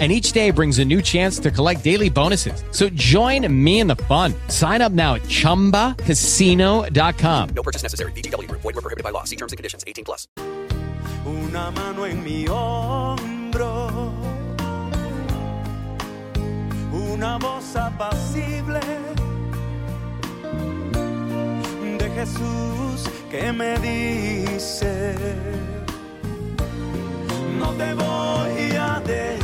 [0.00, 2.64] and each day brings a new chance to collect daily bonuses.
[2.72, 4.34] So join me in the fun.
[4.48, 7.48] Sign up now at ChumbaCasino.com.
[7.54, 8.10] No purchase necessary.
[8.12, 8.50] BGW.
[8.50, 9.22] Void were prohibited by law.
[9.22, 9.84] See terms and conditions.
[9.86, 10.26] 18 plus.
[11.24, 14.12] Una mano en mi hombro.
[16.92, 18.80] Una voz apacible
[21.98, 25.14] de Jesús que me dice
[27.58, 29.38] no te voy a dejar,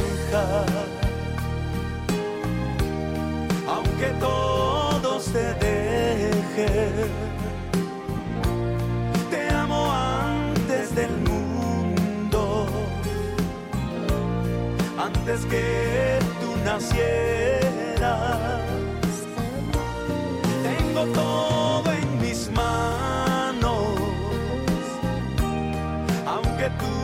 [4.00, 7.10] aunque todos te dejen.
[9.30, 12.66] Te amo antes del mundo,
[14.98, 18.38] antes que tú nacieras.
[20.62, 23.84] Tengo todo en mis manos,
[26.26, 26.99] aunque tú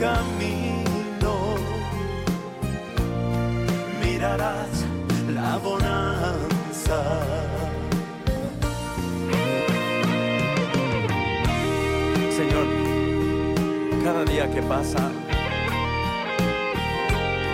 [0.00, 1.56] camino
[4.02, 4.86] mirarás
[5.28, 6.98] la bonanza.
[12.30, 12.66] Señor,
[14.02, 15.10] cada día que pasa,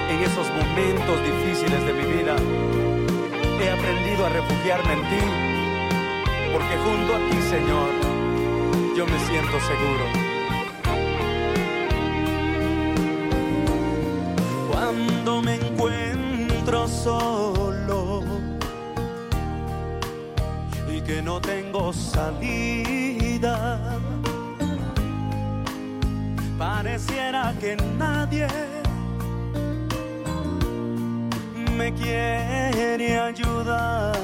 [0.08, 2.36] en esos momentos difíciles de mi vida,
[3.60, 5.24] he aprendido a refugiarme en ti
[6.52, 7.90] porque junto a ti, Señor,
[8.96, 10.25] yo me siento seguro.
[15.26, 18.22] Cuando me encuentro solo
[20.88, 23.80] y que no tengo salida,
[26.56, 28.46] pareciera que nadie
[31.76, 34.16] me quiere ayudar.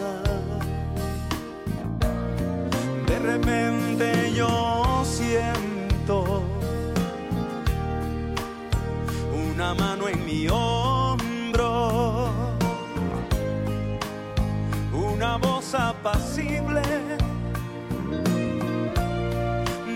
[3.08, 6.44] De repente yo siento
[9.52, 10.81] una mano en mi hombro,
[15.72, 16.36] voz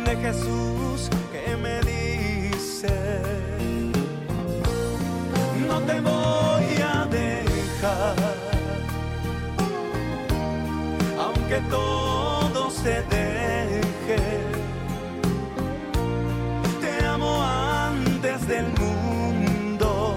[0.05, 2.89] de Jesús que me dice,
[5.69, 8.17] no te voy a dejar
[11.19, 14.23] aunque todo se deje.
[16.81, 20.17] Te amo antes del mundo,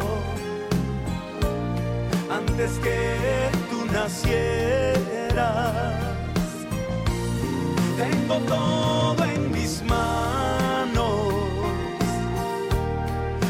[2.29, 5.18] antes que tú nacieras.
[7.97, 11.33] Tengo todo en mis manos,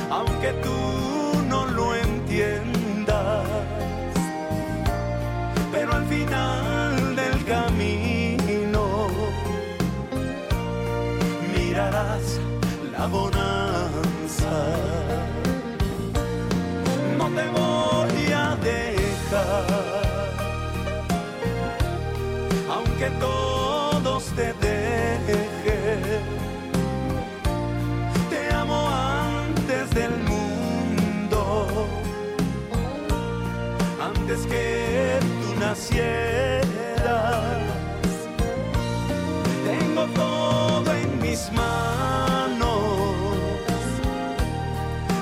[0.10, 0.79] aunque tú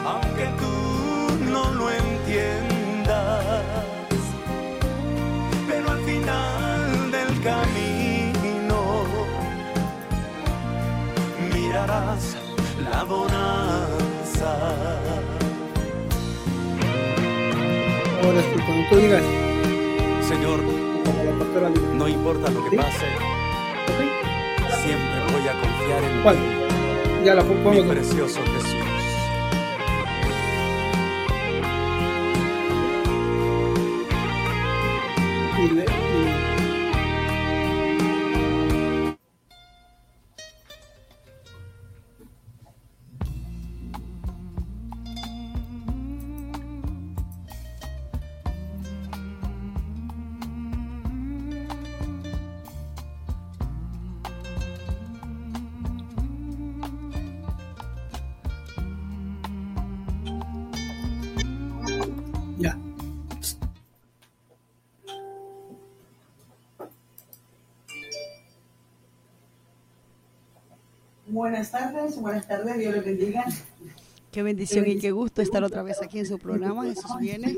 [0.09, 3.43] aunque tú no lo entiendas.
[5.67, 8.79] Pero al final del camino
[11.53, 12.37] mirarás
[12.91, 14.51] la bonanza.
[18.23, 19.23] Ahora sí, cuando tú digas,
[20.27, 20.59] Señor,
[21.97, 22.75] no importa lo que ¿Sí?
[22.77, 23.05] pase,
[23.87, 23.99] ¿ok?
[24.83, 26.35] siempre voy a confiar en ¿Cuál?
[26.35, 28.76] ti, Ya la mi precioso Jesús.
[35.57, 35.96] Y
[71.49, 73.45] Buenas tardes, buenas tardes, Dios les bendiga.
[74.33, 76.83] Qué bendición y qué gusto estar otra vez aquí en su programa.
[76.83, 77.55] Jesús viene.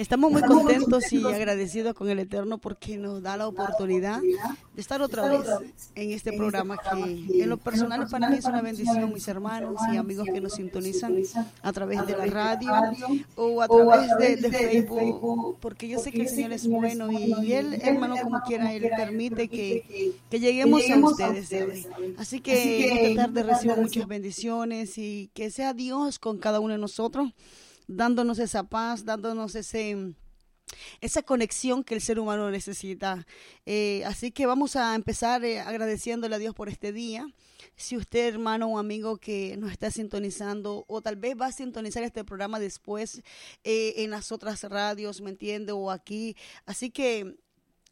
[0.00, 5.02] Estamos muy contentos y agradecidos con el Eterno porque nos da la oportunidad de estar
[5.02, 5.46] otra vez
[5.94, 9.98] en este programa que en lo personal para mí es una bendición, mis hermanos y
[9.98, 11.16] amigos que nos sintonizan
[11.60, 12.72] a través de la radio
[13.36, 17.78] o a través de, Facebook, porque yo sé que el Señor es bueno y Él,
[17.82, 21.88] hermano, como quiera, Él permite que, que lleguemos a ustedes.
[22.16, 26.78] Así que esta tarde recibo muchas bendiciones y que sea Dios con cada uno de
[26.78, 27.34] nosotros
[27.90, 30.14] dándonos esa paz, dándonos ese
[31.00, 33.26] esa conexión que el ser humano necesita.
[33.66, 37.26] Eh, así que vamos a empezar eh, agradeciéndole a Dios por este día.
[37.76, 42.02] Si usted, hermano o amigo que nos está sintonizando, o tal vez va a sintonizar
[42.02, 43.22] este programa después
[43.64, 45.72] eh, en las otras radios, ¿me entiende?
[45.72, 46.36] O aquí.
[46.66, 47.36] Así que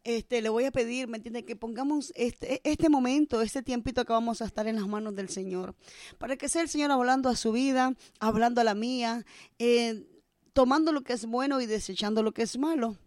[0.03, 1.45] este, le voy a pedir, ¿me entiende?
[1.45, 5.29] Que pongamos este, este momento, este tiempito que vamos a estar en las manos del
[5.29, 5.75] Señor,
[6.17, 9.25] para que sea el Señor hablando a su vida, hablando a la mía,
[9.57, 10.05] eh,
[10.53, 12.97] tomando lo que es bueno y desechando lo que es malo.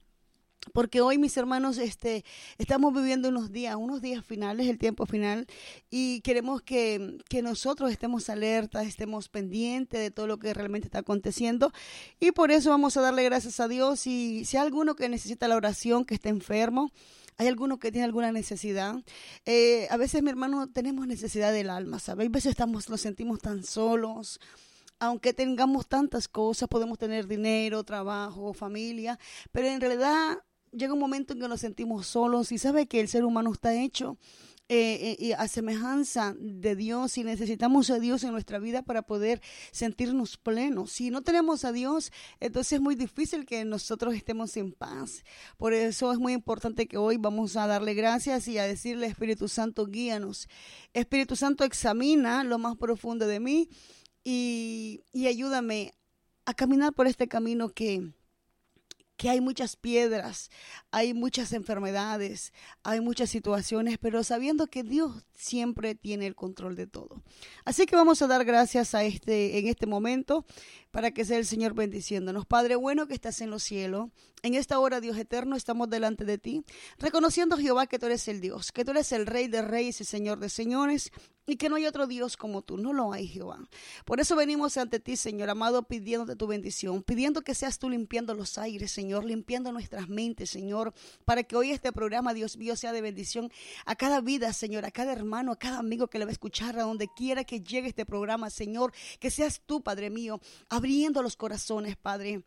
[0.73, 2.25] Porque hoy, mis hermanos, este,
[2.57, 5.47] estamos viviendo unos días, unos días finales, el tiempo final,
[5.91, 11.01] y queremos que, que nosotros estemos alertas, estemos pendientes de todo lo que realmente está
[11.01, 11.73] aconteciendo.
[12.21, 14.07] Y por eso vamos a darle gracias a Dios.
[14.07, 16.93] Y si hay alguno que necesita la oración, que esté enfermo,
[17.39, 18.95] hay alguno que tiene alguna necesidad.
[19.45, 22.29] Eh, a veces, mi hermano, tenemos necesidad del alma, ¿sabes?
[22.29, 24.39] A veces estamos, nos sentimos tan solos
[25.01, 29.19] aunque tengamos tantas cosas, podemos tener dinero, trabajo, familia,
[29.51, 30.39] pero en realidad
[30.73, 33.75] llega un momento en que nos sentimos solos y sabe que el ser humano está
[33.75, 34.19] hecho
[34.69, 39.43] eh, eh a semejanza de Dios y necesitamos a Dios en nuestra vida para poder
[39.71, 40.93] sentirnos plenos.
[40.93, 42.11] Si no tenemos a Dios,
[42.41, 45.25] entonces es muy difícil que nosotros estemos en paz.
[45.59, 49.49] Por eso es muy importante que hoy vamos a darle gracias y a decirle Espíritu
[49.49, 50.49] Santo, guíanos.
[50.95, 53.69] Espíritu Santo, examina lo más profundo de mí
[54.25, 55.93] y, y ayúdame
[56.47, 58.13] a caminar por este camino que
[59.23, 60.51] que hay muchas piedras,
[60.91, 62.53] hay muchas enfermedades,
[62.83, 67.23] hay muchas situaciones, pero sabiendo que Dios siempre tiene el control de todo.
[67.65, 70.45] Así que vamos a dar gracias a este en este momento
[70.93, 72.47] para que sea el Señor bendiciéndonos.
[72.47, 74.11] Padre bueno que estás en los cielos,
[74.43, 76.65] en esta hora Dios eterno estamos delante de ti,
[76.99, 80.05] reconociendo Jehová que tú eres el Dios, que tú eres el Rey de reyes y
[80.05, 81.11] Señor de señores,
[81.47, 83.59] y que no hay otro Dios como tú, no lo hay Jehová.
[84.05, 88.35] Por eso venimos ante ti, Señor amado, pidiéndote tu bendición, pidiendo que seas tú limpiando
[88.35, 90.95] los aires, Señor, limpiando nuestras mentes, Señor,
[91.25, 93.51] para que hoy este programa, Dios mío, sea de bendición
[93.87, 96.79] a cada vida, Señor, a cada hermano, a cada amigo que le va a escuchar,
[96.79, 100.41] a donde quiera que llegue este programa, Señor, que seas tú, Padre mío,
[100.83, 102.43] abriendo los corazones, Padre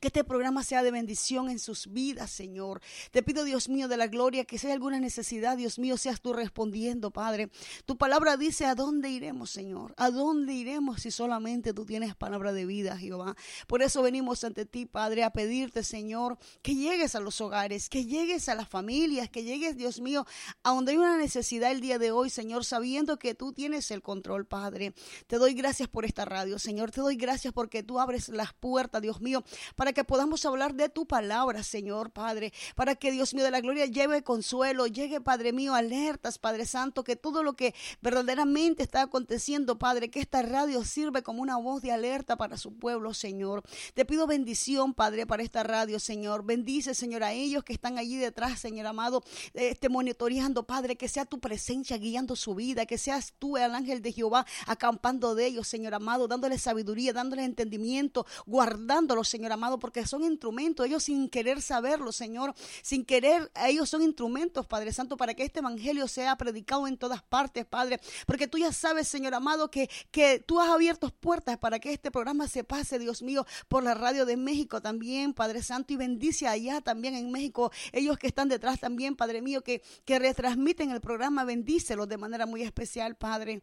[0.00, 2.80] que este programa sea de bendición en sus vidas, Señor.
[3.10, 6.20] Te pido, Dios mío, de la gloria, que si hay alguna necesidad, Dios mío, seas
[6.20, 7.50] tú respondiendo, Padre.
[7.84, 9.94] Tu palabra dice, ¿a dónde iremos, Señor?
[9.96, 13.36] ¿A dónde iremos si solamente tú tienes palabra de vida, Jehová?
[13.66, 18.04] Por eso venimos ante ti, Padre, a pedirte, Señor, que llegues a los hogares, que
[18.04, 20.26] llegues a las familias, que llegues, Dios mío,
[20.62, 24.02] a donde hay una necesidad el día de hoy, Señor, sabiendo que tú tienes el
[24.02, 24.94] control, Padre.
[25.26, 26.90] Te doy gracias por esta radio, Señor.
[26.90, 30.88] Te doy gracias porque tú abres las puertas, Dios mío, para que podamos hablar de
[30.88, 35.52] tu palabra, Señor Padre, para que Dios mío de la gloria lleve consuelo, llegue, Padre
[35.52, 40.84] mío, alertas, Padre Santo, que todo lo que verdaderamente está aconteciendo, Padre, que esta radio
[40.84, 43.62] sirve como una voz de alerta para su pueblo, Señor.
[43.94, 46.44] Te pido bendición, Padre, para esta radio, Señor.
[46.44, 49.22] Bendice, Señor, a ellos que están allí detrás, Señor amado,
[49.54, 54.02] este, monitoreando, Padre, que sea tu presencia guiando su vida, que seas tú, el ángel
[54.02, 60.06] de Jehová, acampando de ellos, Señor amado, dándoles sabiduría, dándoles entendimiento, guardándolos, Señor amado porque
[60.06, 65.34] son instrumentos, ellos sin querer saberlo, Señor, sin querer, ellos son instrumentos, Padre Santo, para
[65.34, 69.70] que este Evangelio sea predicado en todas partes, Padre, porque tú ya sabes, Señor amado,
[69.70, 73.82] que, que tú has abierto puertas para que este programa se pase, Dios mío, por
[73.82, 78.26] la radio de México también, Padre Santo, y bendice allá también en México, ellos que
[78.26, 83.16] están detrás también, Padre mío, que, que retransmiten el programa, bendícelos de manera muy especial,
[83.16, 83.62] Padre.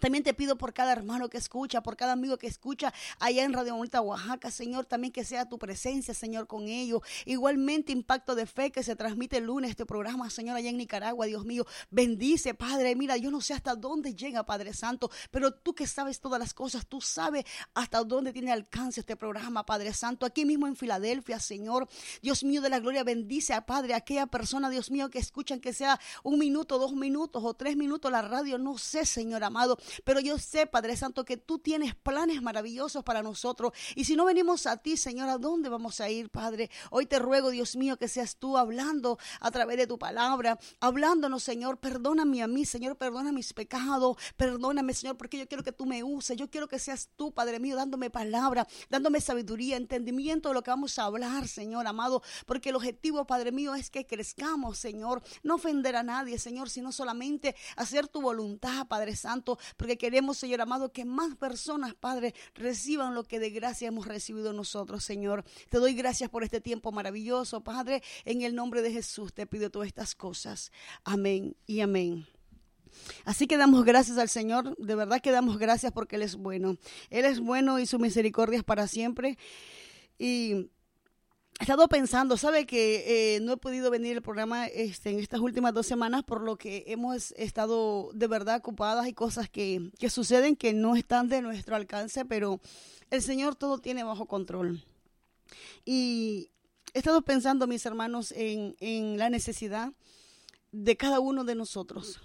[0.00, 3.52] También te pido por cada hermano que escucha, por cada amigo que escucha allá en
[3.52, 7.02] Radio Bonita, Oaxaca, Señor, también que sea tu presencia, Señor, con ellos.
[7.24, 11.26] Igualmente, impacto de fe que se transmite el lunes este programa, Señor, allá en Nicaragua,
[11.26, 11.66] Dios mío.
[11.90, 12.94] Bendice, Padre.
[12.94, 16.54] Mira, yo no sé hasta dónde llega, Padre Santo, pero tú que sabes todas las
[16.54, 20.26] cosas, tú sabes hasta dónde tiene alcance este programa, Padre Santo.
[20.26, 21.88] Aquí mismo en Filadelfia, Señor,
[22.22, 25.60] Dios mío de la gloria, bendice a Padre, a aquella persona, Dios mío, que escuchan
[25.60, 29.75] que sea un minuto, dos minutos o tres minutos la radio, no sé, Señor amado
[30.04, 33.72] pero yo sé, Padre Santo, que tú tienes planes maravillosos para nosotros.
[33.94, 36.70] Y si no venimos a ti, Señor, ¿a dónde vamos a ir, Padre?
[36.90, 41.42] Hoy te ruego, Dios mío, que seas tú hablando a través de tu palabra, hablándonos,
[41.42, 41.78] Señor.
[41.78, 46.02] Perdóname a mí, Señor, perdona mis pecados, perdóname, Señor, porque yo quiero que tú me
[46.02, 46.36] uses.
[46.36, 50.70] Yo quiero que seas tú, Padre mío, dándome palabra, dándome sabiduría, entendimiento de lo que
[50.70, 55.56] vamos a hablar, Señor amado, porque el objetivo, Padre mío, es que crezcamos, Señor, no
[55.56, 60.92] ofender a nadie, Señor, sino solamente hacer tu voluntad, Padre Santo, porque queremos, Señor amado,
[60.92, 65.44] que más personas, Padre, reciban lo que de gracia hemos recibido nosotros, Señor.
[65.68, 69.70] Te doy gracias por este tiempo maravilloso, Padre, en el nombre de Jesús te pido
[69.70, 70.72] todas estas cosas.
[71.04, 72.26] Amén y amén.
[73.24, 76.76] Así que damos gracias al Señor, de verdad que damos gracias porque Él es bueno.
[77.10, 79.38] Él es bueno y su misericordia es para siempre.
[80.18, 80.70] Y
[81.58, 85.40] he estado pensando, sabe que eh, no he podido venir al programa este, en estas
[85.40, 89.04] últimas dos semanas por lo que hemos estado de verdad ocupadas.
[89.04, 92.60] Hay cosas que, que suceden que no están de nuestro alcance, pero
[93.10, 94.84] el Señor todo tiene bajo control.
[95.84, 96.50] Y
[96.92, 99.92] he estado pensando, mis hermanos, en, en la necesidad
[100.72, 102.20] de cada uno de nosotros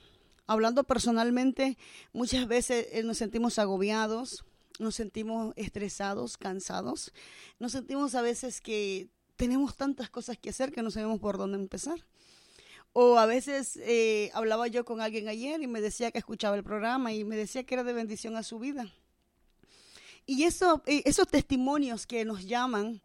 [0.52, 1.78] hablando personalmente,
[2.12, 4.44] muchas veces eh, nos sentimos agobiados,
[4.80, 7.14] nos sentimos estresados, cansados,
[7.60, 9.10] nos sentimos a veces que
[9.42, 12.06] tenemos tantas cosas que hacer que no sabemos por dónde empezar.
[12.94, 16.64] O a veces eh, hablaba yo con alguien ayer y me decía que escuchaba el
[16.64, 18.94] programa y me decía que era de bendición a su vida.
[20.28, 23.02] Y eso, eh, esos testimonios que nos llaman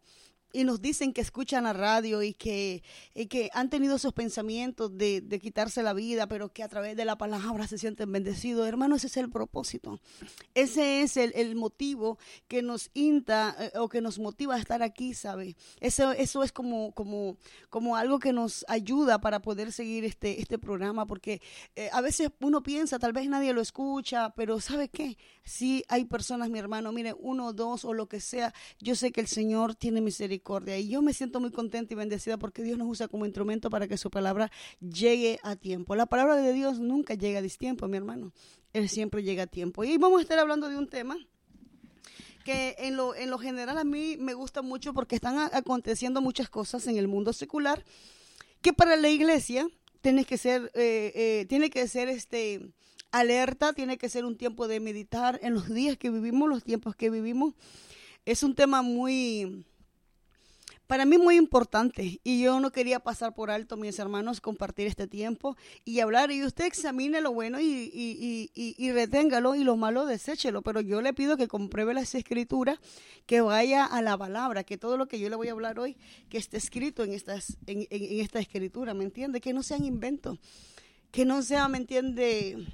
[0.53, 2.81] y nos dicen que escuchan la radio y que,
[3.29, 7.05] que han tenido esos pensamientos de, de, quitarse la vida, pero que a través de
[7.05, 8.67] la palabra se sienten bendecidos.
[8.67, 9.99] Hermano, ese es el propósito.
[10.53, 14.81] Ese es el, el motivo que nos inta eh, o que nos motiva a estar
[14.83, 15.57] aquí, ¿sabe?
[15.81, 17.37] Eso, eso es como, como,
[17.69, 21.41] como algo que nos ayuda para poder seguir este, este programa, porque
[21.75, 25.17] eh, a veces uno piensa, tal vez nadie lo escucha, pero ¿sabe qué?
[25.43, 29.21] Si hay personas, mi hermano, mire, uno, dos o lo que sea, yo sé que
[29.21, 30.36] el Señor tiene misericordia
[30.79, 33.87] y yo me siento muy contenta y bendecida porque Dios nos usa como instrumento para
[33.87, 35.95] que su palabra llegue a tiempo.
[35.95, 38.31] La palabra de Dios nunca llega a distiempo, mi hermano.
[38.73, 39.83] Él siempre llega a tiempo.
[39.83, 41.17] Y vamos a estar hablando de un tema
[42.43, 46.49] que en lo, en lo general a mí me gusta mucho porque están aconteciendo muchas
[46.49, 47.83] cosas en el mundo secular
[48.61, 49.67] que para la iglesia
[50.01, 52.71] tiene que ser, eh, eh, tiene que ser este
[53.11, 56.95] alerta, tiene que ser un tiempo de meditar en los días que vivimos, los tiempos
[56.95, 57.53] que vivimos.
[58.25, 59.65] Es un tema muy
[60.87, 65.05] para mí muy importante y yo no quería pasar por alto, mis hermanos, compartir este
[65.05, 66.31] tiempo y hablar.
[66.31, 70.61] Y usted examine lo bueno y, y, y, y reténgalo y lo malo deséchelo.
[70.61, 72.79] Pero yo le pido que compruebe las escrituras,
[73.25, 75.97] que vaya a la palabra, que todo lo que yo le voy a hablar hoy,
[76.29, 79.41] que esté escrito en, estas, en, en, en esta escritura, ¿me entiende?
[79.41, 80.39] Que no sean inventos,
[81.11, 82.65] que no sea, ¿me entiende?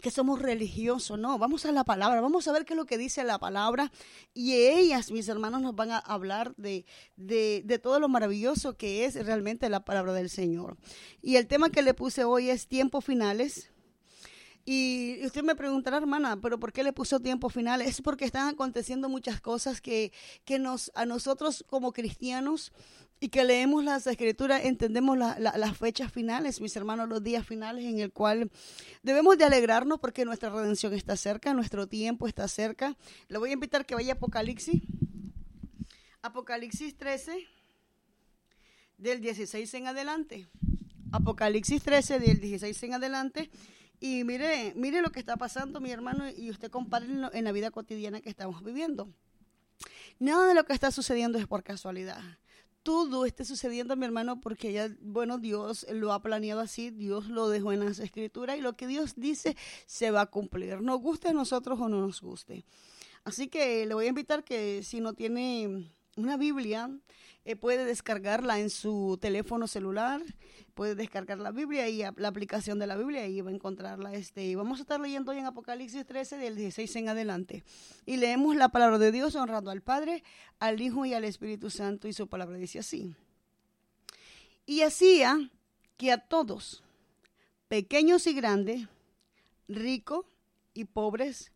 [0.00, 2.98] Que somos religiosos, no, vamos a la palabra, vamos a ver qué es lo que
[2.98, 3.92] dice la palabra
[4.32, 9.04] y ellas, mis hermanos, nos van a hablar de, de, de, todo lo maravilloso que
[9.04, 10.76] es realmente la palabra del Señor.
[11.20, 13.70] Y el tema que le puse hoy es tiempos finales.
[14.64, 17.88] Y usted me preguntará, hermana, ¿pero por qué le puso tiempos finales?
[17.88, 20.12] Es porque están aconteciendo muchas cosas que,
[20.44, 22.72] que nos, a nosotros como cristianos
[23.22, 27.46] y que leemos las escrituras, entendemos la, la, las fechas finales, mis hermanos, los días
[27.46, 28.50] finales en el cual
[29.04, 32.96] debemos de alegrarnos porque nuestra redención está cerca, nuestro tiempo está cerca.
[33.28, 34.82] Le voy a invitar que vaya a Apocalipsis.
[36.20, 37.46] Apocalipsis 13,
[38.98, 40.48] del 16 en adelante.
[41.12, 43.50] Apocalipsis 13, del 16 en adelante.
[44.00, 47.70] Y mire, mire lo que está pasando, mi hermano, y usted compare en la vida
[47.70, 49.08] cotidiana que estamos viviendo.
[50.18, 52.20] Nada de lo que está sucediendo es por casualidad
[52.82, 57.48] todo esté sucediendo, mi hermano, porque ya, bueno, Dios lo ha planeado así, Dios lo
[57.48, 61.28] dejó en las escrituras y lo que Dios dice se va a cumplir, nos guste
[61.28, 62.64] a nosotros o no nos guste.
[63.24, 66.90] Así que le voy a invitar que si no tiene una Biblia,
[67.44, 70.22] eh, puede descargarla en su teléfono celular,
[70.74, 74.14] puede descargar la Biblia y la aplicación de la Biblia y va a encontrarla.
[74.14, 77.64] Este, y vamos a estar leyendo hoy en Apocalipsis 13 del 16 en adelante.
[78.06, 80.22] Y leemos la palabra de Dios honrando al Padre,
[80.60, 83.12] al Hijo y al Espíritu Santo y su palabra dice así.
[84.64, 85.50] Y hacía
[85.96, 86.84] que a todos,
[87.66, 88.86] pequeños y grandes,
[89.66, 90.26] ricos
[90.74, 91.50] y pobres,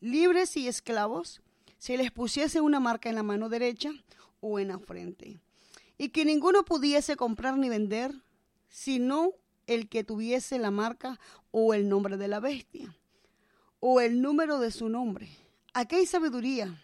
[0.00, 1.42] libres y esclavos,
[1.78, 3.92] se les pusiese una marca en la mano derecha
[4.40, 5.40] o en la frente,
[5.96, 8.14] y que ninguno pudiese comprar ni vender,
[8.68, 9.32] sino
[9.66, 11.18] el que tuviese la marca
[11.50, 12.96] o el nombre de la bestia,
[13.80, 15.28] o el número de su nombre.
[15.74, 16.82] Aquí hay sabiduría.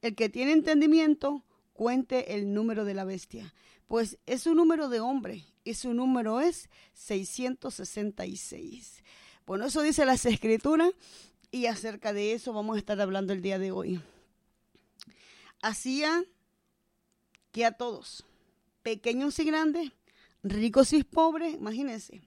[0.00, 3.54] El que tiene entendimiento, cuente el número de la bestia,
[3.88, 9.02] pues es un número de hombre y su número es 666.
[9.46, 10.90] Bueno, eso dice las escrituras
[11.50, 14.00] Y acerca de eso vamos a estar hablando el día de hoy.
[15.62, 16.24] Hacía
[17.54, 18.26] que a todos,
[18.82, 19.92] pequeños y grandes,
[20.42, 22.20] ricos y pobres, imagínense,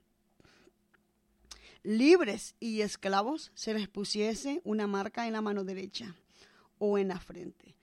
[1.83, 6.15] libres y esclavos, se les pusiese una marca en la mano derecha
[6.79, 7.75] o en la frente.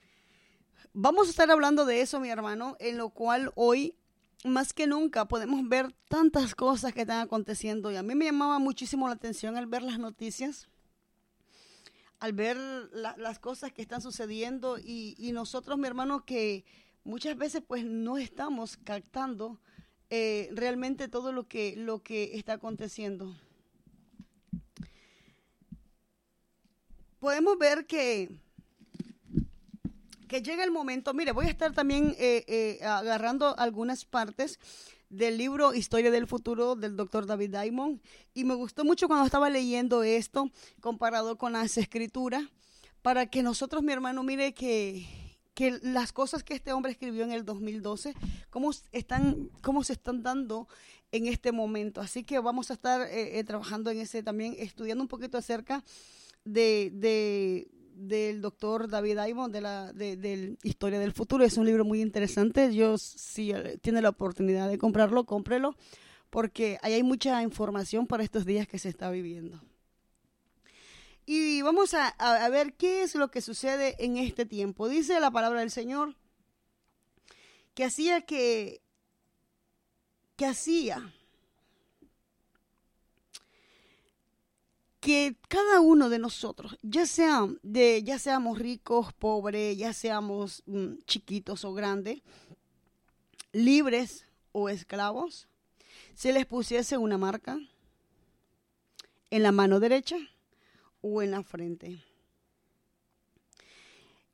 [0.95, 3.95] Vamos a estar hablando de eso, mi hermano, en lo cual hoy,
[4.43, 7.93] más que nunca, podemos ver tantas cosas que están aconteciendo.
[7.93, 10.67] Y a mí me llamaba muchísimo la atención al ver las noticias,
[12.21, 16.65] al ver la- las cosas que están sucediendo y nosotros, mi hermano, que
[17.05, 19.61] muchas veces pues no estamos captando
[20.11, 23.35] eh, realmente todo lo que, lo que está aconteciendo.
[27.21, 28.29] Podemos ver que
[30.29, 34.59] que llega el momento, mire, voy a estar también eh, eh, agarrando algunas partes
[35.09, 38.01] del libro Historia del Futuro del doctor David Diamond
[38.33, 42.43] y me gustó mucho cuando estaba leyendo esto comparado con las escrituras
[43.01, 45.07] para que nosotros, mi hermano, mire que,
[45.55, 48.15] que las cosas que este hombre escribió en el 2012,
[48.51, 50.69] cómo están, cómo se están dando
[51.13, 52.01] en este momento.
[52.01, 55.85] Así que vamos a estar eh, eh, trabajando en ese también, estudiando un poquito acerca
[56.45, 61.45] de, de del doctor David Diamond de la de, del Historia del Futuro.
[61.45, 62.75] Es un libro muy interesante.
[62.75, 65.77] Yo, si eh, tiene la oportunidad de comprarlo, cómprelo,
[66.31, 69.61] porque ahí hay mucha información para estos días que se está viviendo.
[71.27, 74.89] Y vamos a, a, ver qué es lo que sucede en este tiempo.
[74.89, 76.17] Dice la palabra del Señor
[77.75, 78.83] que hacía que,
[80.37, 81.13] que hacía
[85.01, 90.95] que cada uno de nosotros, ya sea de, ya seamos ricos, pobres, ya seamos mm,
[91.05, 92.23] chiquitos o grandes,
[93.53, 95.47] libres o esclavos,
[96.15, 97.59] se les pusiese una marca
[99.31, 100.17] en la mano derecha
[101.07, 102.03] o en la frente.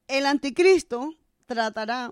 [0.06, 1.14] El anticristo
[1.46, 2.10] tratará,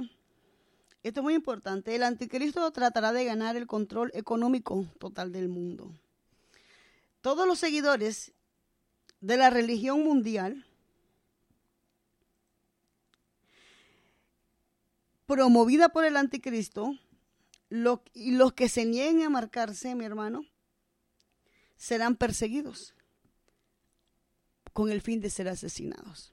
[1.05, 5.93] esto es muy importante, el anticristo tratará de ganar el control económico total del mundo.
[7.21, 8.33] Todos los seguidores
[9.21, 10.67] de la religión mundial
[15.27, 16.99] promovida por el anticristo
[17.69, 20.45] lo, y los que se nieguen a marcarse, mi hermano,
[21.77, 22.95] serán perseguidos
[24.79, 26.33] con el fin de ser asesinados.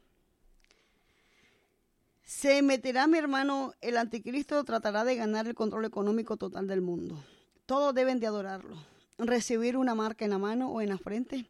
[2.22, 7.26] Se meterá, mi hermano, el anticristo tratará de ganar el control económico total del mundo.
[7.66, 8.78] Todos deben de adorarlo,
[9.18, 11.50] recibir una marca en la mano o en la frente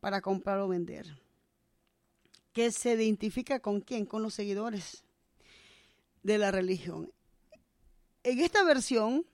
[0.00, 1.16] para comprar o vender.
[2.52, 4.04] Que se identifica con quién?
[4.04, 5.04] Con los seguidores
[6.24, 7.12] de la religión.
[8.24, 9.24] En esta versión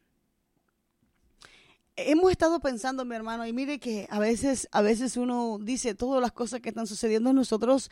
[2.06, 6.22] hemos estado pensando, mi hermano, y mire que a veces, a veces uno dice todas
[6.22, 7.90] las cosas que están sucediendo nosotros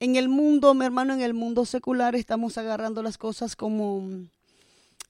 [0.00, 4.28] en el mundo, mi hermano, en el mundo secular estamos agarrando las cosas como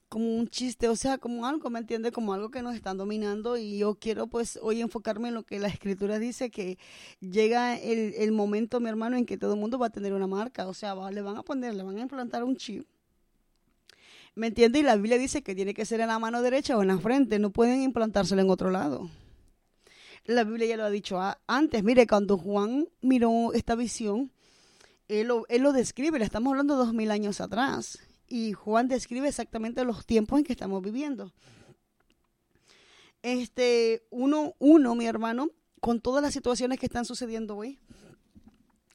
[0.07, 2.11] como un chiste, o sea, como algo, ¿me entiende?
[2.11, 5.57] Como algo que nos están dominando y yo quiero pues hoy enfocarme en lo que
[5.57, 6.77] la escritura dice, que
[7.19, 10.27] llega el, el momento, mi hermano, en que todo el mundo va a tener una
[10.27, 12.85] marca, o sea, va, le van a poner, le van a implantar un chip.
[14.35, 14.79] ¿Me entiende?
[14.79, 16.97] Y la Biblia dice que tiene que ser en la mano derecha o en la
[16.97, 19.09] frente, no pueden implantárselo en otro lado.
[20.25, 24.31] La Biblia ya lo ha dicho antes, mire, cuando Juan miró esta visión,
[25.07, 29.27] él lo, él lo describe, le estamos hablando dos mil años atrás y Juan describe
[29.27, 31.31] exactamente los tiempos en que estamos viviendo.
[33.21, 37.79] Este, uno, uno, mi hermano, con todas las situaciones que están sucediendo hoy,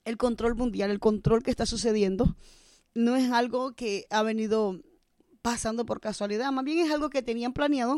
[0.05, 2.35] el control mundial, el control que está sucediendo,
[2.95, 4.81] no es algo que ha venido
[5.49, 7.97] pasando por casualidad, más bien es algo que tenían planeado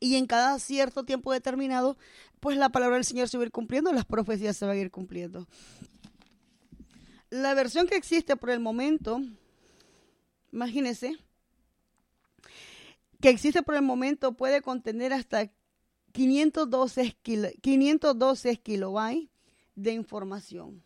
[0.00, 1.96] y en cada cierto tiempo determinado,
[2.40, 4.80] pues la palabra del Señor se va a ir cumpliendo, las profecías se van a
[4.80, 5.48] ir cumpliendo.
[7.30, 9.22] La versión que existe por el momento
[10.52, 11.16] imagínense,
[13.22, 15.50] que existe por el momento puede contener hasta
[16.12, 19.30] 512, kilo, 512 kilobytes
[19.74, 20.82] de información.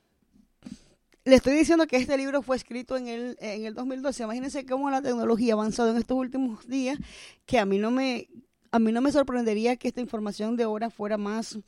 [1.25, 4.25] Le estoy diciendo que este libro fue escrito en el, en el 2012.
[4.25, 6.99] Imagínense cómo la tecnología ha avanzado en estos últimos días,
[7.47, 8.29] que a mí no me,
[8.73, 11.59] a mí no me sorprendería que esta información de ahora fuera más,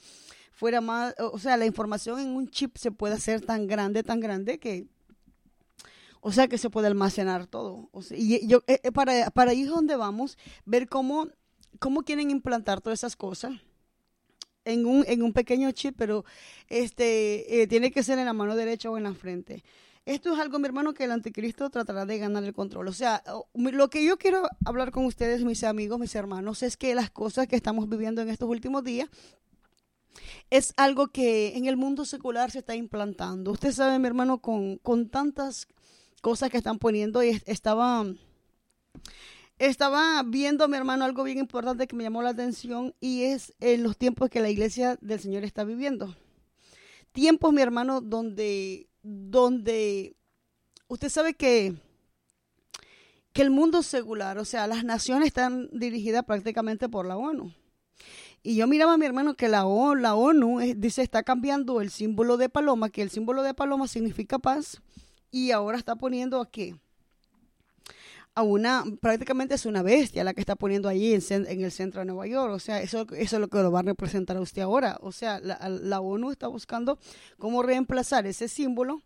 [0.50, 4.18] fuera más, o sea, la información en un chip se puede hacer tan grande, tan
[4.18, 4.88] grande que
[6.20, 7.90] o sea que se puede almacenar todo.
[8.10, 11.28] Y yo, eh, para, para ahí es donde vamos, ver cómo,
[11.78, 13.52] cómo quieren implantar todas esas cosas
[14.64, 16.24] en un, en un pequeño chip, pero
[16.68, 19.62] este eh, tiene que ser en la mano derecha o en la frente.
[20.06, 22.88] Esto es algo, mi hermano, que el anticristo tratará de ganar el control.
[22.88, 23.22] O sea,
[23.54, 27.46] lo que yo quiero hablar con ustedes, mis amigos, mis hermanos, es que las cosas
[27.46, 29.08] que estamos viviendo en estos últimos días
[30.50, 33.52] es algo que en el mundo secular se está implantando.
[33.52, 35.68] Usted sabe, mi hermano, con, con tantas
[36.20, 38.04] cosas que están poniendo, y estaba,
[39.58, 43.82] estaba viendo, mi hermano, algo bien importante que me llamó la atención y es en
[43.82, 46.16] los tiempos que la iglesia del Señor está viviendo.
[47.12, 50.16] Tiempos, mi hermano, donde, donde
[50.88, 51.74] usted sabe que
[53.34, 57.52] que el mundo secular, o sea, las naciones están dirigidas prácticamente por la ONU.
[58.44, 61.90] Y yo miraba a mi hermano que la, ONU, la ONU dice está cambiando el
[61.90, 64.80] símbolo de paloma, que el símbolo de paloma significa paz,
[65.32, 66.76] y ahora está poniendo aquí
[68.34, 72.06] a una, prácticamente es una bestia la que está poniendo allí en, el centro de
[72.06, 72.52] Nueva York.
[72.52, 74.98] O sea, eso, eso es lo que lo va a representar a usted ahora.
[75.00, 76.98] O sea, la, la ONU está buscando
[77.38, 79.02] cómo reemplazar ese símbolo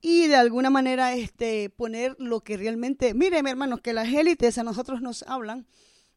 [0.00, 4.58] y de alguna manera este, poner lo que realmente, mire mi hermano, que las élites
[4.58, 5.66] a nosotros nos hablan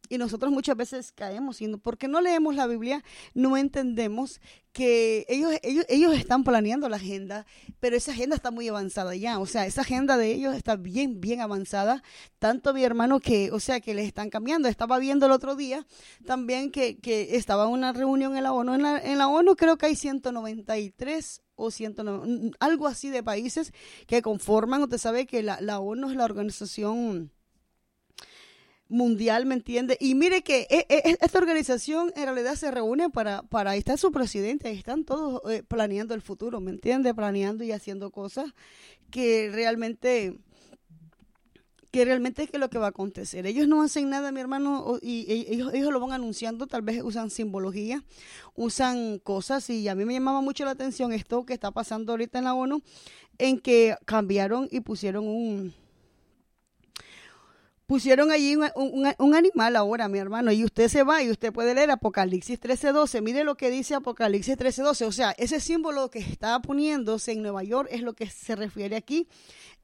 [0.09, 4.39] y nosotros muchas veces caemos, y porque no leemos la Biblia, no entendemos
[4.77, 7.47] que ellos, ellos, ellos están planeando la agenda,
[7.79, 11.19] pero esa agenda está muy avanzada ya, o sea, esa agenda de ellos está bien,
[11.19, 12.03] bien avanzada,
[12.37, 14.67] tanto mi hermano que, o sea, que les están cambiando.
[14.67, 15.87] Estaba viendo el otro día
[16.25, 19.77] también que, que estaba una reunión en la ONU, en la, en la ONU creo
[19.77, 23.73] que hay 193 o 190, algo así de países
[24.05, 27.31] que conforman, usted sabe que la, la ONU es la organización
[28.89, 29.97] mundial, ¿me entiende?
[29.99, 33.97] Y mire que e, e, esta organización en realidad se reúne para, para ahí está
[33.97, 37.13] su presidente, ahí están todos eh, planeando el futuro, ¿me entiende?
[37.13, 38.53] Planeando y haciendo cosas
[39.11, 40.37] que realmente
[41.91, 43.45] que realmente es que lo que va a acontecer.
[43.47, 47.29] Ellos no hacen nada, mi hermano, y ellos, ellos lo van anunciando, tal vez usan
[47.29, 48.03] simbología,
[48.55, 52.39] usan cosas, y a mí me llamaba mucho la atención esto que está pasando ahorita
[52.39, 52.81] en la ONU,
[53.37, 55.73] en que cambiaron y pusieron un,
[57.87, 61.89] pusieron allí un, animal ahora, mi hermano, y usted se va y usted puede leer
[61.89, 63.21] Apocalipsis 13:12.
[63.21, 65.05] Mire lo que dice Apocalipsis 13:12.
[65.05, 68.97] O sea, ese símbolo que está poniéndose en Nueva York es lo que se refiere
[68.97, 69.27] aquí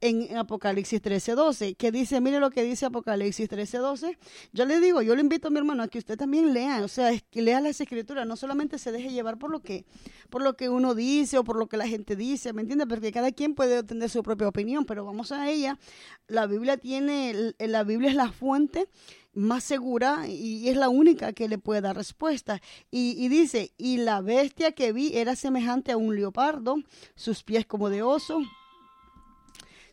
[0.02, 4.18] en Apocalipsis 13:12, que dice, mire lo que dice Apocalipsis 13:12.
[4.52, 6.90] Yo le digo, yo le invito a mi hermano a que usted también lea, o
[6.90, 9.86] sea, que lea las escrituras, no solamente se deje llevar por lo que
[10.30, 12.86] por lo que uno dice o por lo que la gente dice, ¿me entiende?
[12.88, 15.80] Porque cada quien puede tener su propia opinión, pero vamos a ella.
[16.28, 18.88] La Biblia tiene la Biblia es la fuente
[19.34, 22.62] más segura y es la única que le puede dar respuesta.
[22.92, 26.78] Y, y, dice, y la bestia que vi era semejante a un leopardo,
[27.16, 28.42] sus pies como de oso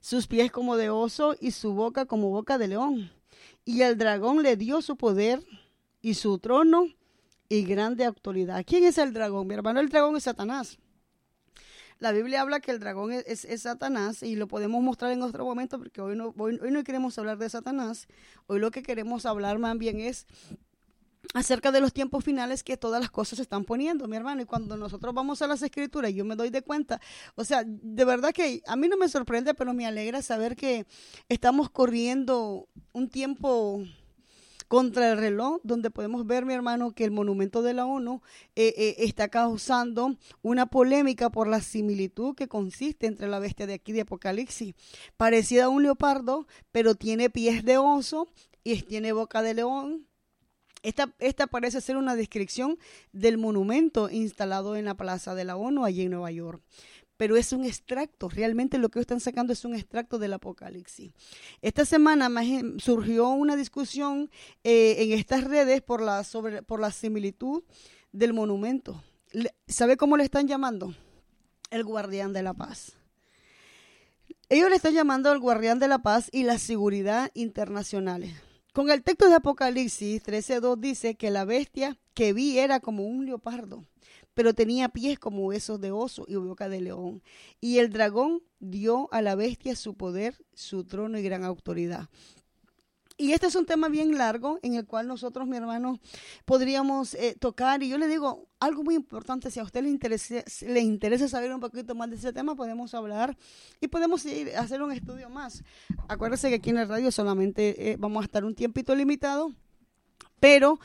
[0.00, 3.12] sus pies como de oso y su boca como boca de león.
[3.64, 5.44] Y el dragón le dio su poder
[6.00, 6.86] y su trono
[7.48, 8.64] y grande autoridad.
[8.66, 9.46] ¿Quién es el dragón?
[9.46, 10.78] Mi hermano, el dragón es Satanás.
[12.00, 15.78] La Biblia habla que el dragón es, Satanás y lo podemos mostrar en otro momento
[15.78, 18.08] porque hoy no, hoy no queremos hablar de Satanás.
[18.46, 20.26] Hoy lo que queremos hablar más bien es
[21.34, 24.40] acerca de los tiempos finales que todas las cosas se están poniendo, mi hermano.
[24.40, 27.00] Y cuando nosotros vamos a las escrituras, yo me doy de cuenta,
[27.34, 30.86] o sea, de verdad que a mí no me sorprende, pero me alegra saber que
[31.28, 33.84] estamos corriendo un tiempo
[34.70, 38.22] contra el reloj, donde podemos ver, mi hermano, que el monumento de la ONU
[38.54, 43.74] eh, eh, está causando una polémica por la similitud que consiste entre la bestia de
[43.74, 44.76] aquí de Apocalipsis,
[45.16, 48.28] parecida a un leopardo, pero tiene pies de oso
[48.62, 50.06] y tiene boca de león,
[50.82, 52.78] esta, esta, parece ser una descripción
[53.12, 56.62] del monumento instalado en la Plaza de la ONU allí en Nueva York.
[57.20, 61.12] Pero es un extracto, realmente lo que están sacando es un extracto del Apocalipsis.
[61.60, 62.30] Esta semana
[62.78, 64.30] surgió una discusión
[64.64, 66.24] eh, en estas redes por la,
[66.66, 67.62] por la similitud
[68.10, 69.04] del monumento.
[69.68, 70.94] ¿Sabe cómo le están llamando?
[71.68, 72.92] El guardián de la paz.
[74.48, 78.32] Ellos le están llamando el guardián de la paz y la seguridad internacionales.
[78.72, 83.26] Con el texto de Apocalipsis 13.2 dice que la bestia que vi era como un
[83.26, 83.84] leopardo,
[84.34, 87.22] pero tenía pies como huesos de oso y boca de león.
[87.60, 92.08] Y el dragón dio a la bestia su poder, su trono y gran autoridad.
[93.20, 96.00] Y este es un tema bien largo en el cual nosotros, mi hermano,
[96.46, 97.82] podríamos eh, tocar.
[97.82, 101.52] Y yo le digo algo muy importante, si a usted le interesa, le interesa saber
[101.52, 103.36] un poquito más de ese tema, podemos hablar
[103.78, 105.62] y podemos ir a hacer un estudio más.
[106.08, 109.52] Acuérdese que aquí en el radio solamente eh, vamos a estar un tiempito limitado.
[110.40, 110.80] Pero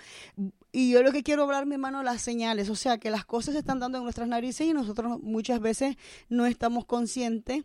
[0.78, 3.54] y yo lo que quiero hablar, mi hermano, las señales, o sea, que las cosas
[3.54, 5.96] se están dando en nuestras narices y nosotros muchas veces
[6.28, 7.64] no estamos conscientes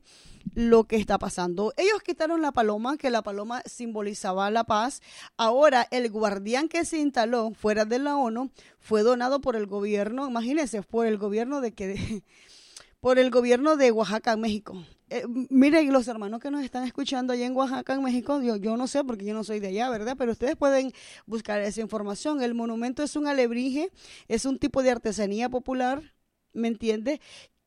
[0.55, 1.74] lo que está pasando.
[1.76, 5.03] Ellos quitaron la paloma, que la paloma simbolizaba la paz.
[5.37, 10.29] Ahora, el guardián que se instaló fuera de la ONU fue donado por el gobierno,
[10.29, 12.22] imagínense, por el gobierno de que
[13.00, 14.85] por el gobierno de Oaxaca, México.
[15.12, 18.77] Eh, miren, los hermanos que nos están escuchando allá en Oaxaca, en México, yo, yo
[18.77, 20.14] no sé porque yo no soy de allá, ¿verdad?
[20.16, 20.92] Pero ustedes pueden
[21.27, 22.42] buscar esa información.
[22.42, 23.90] El monumento es un alebrije,
[24.29, 26.14] es un tipo de artesanía popular,
[26.53, 27.20] ¿me entiende?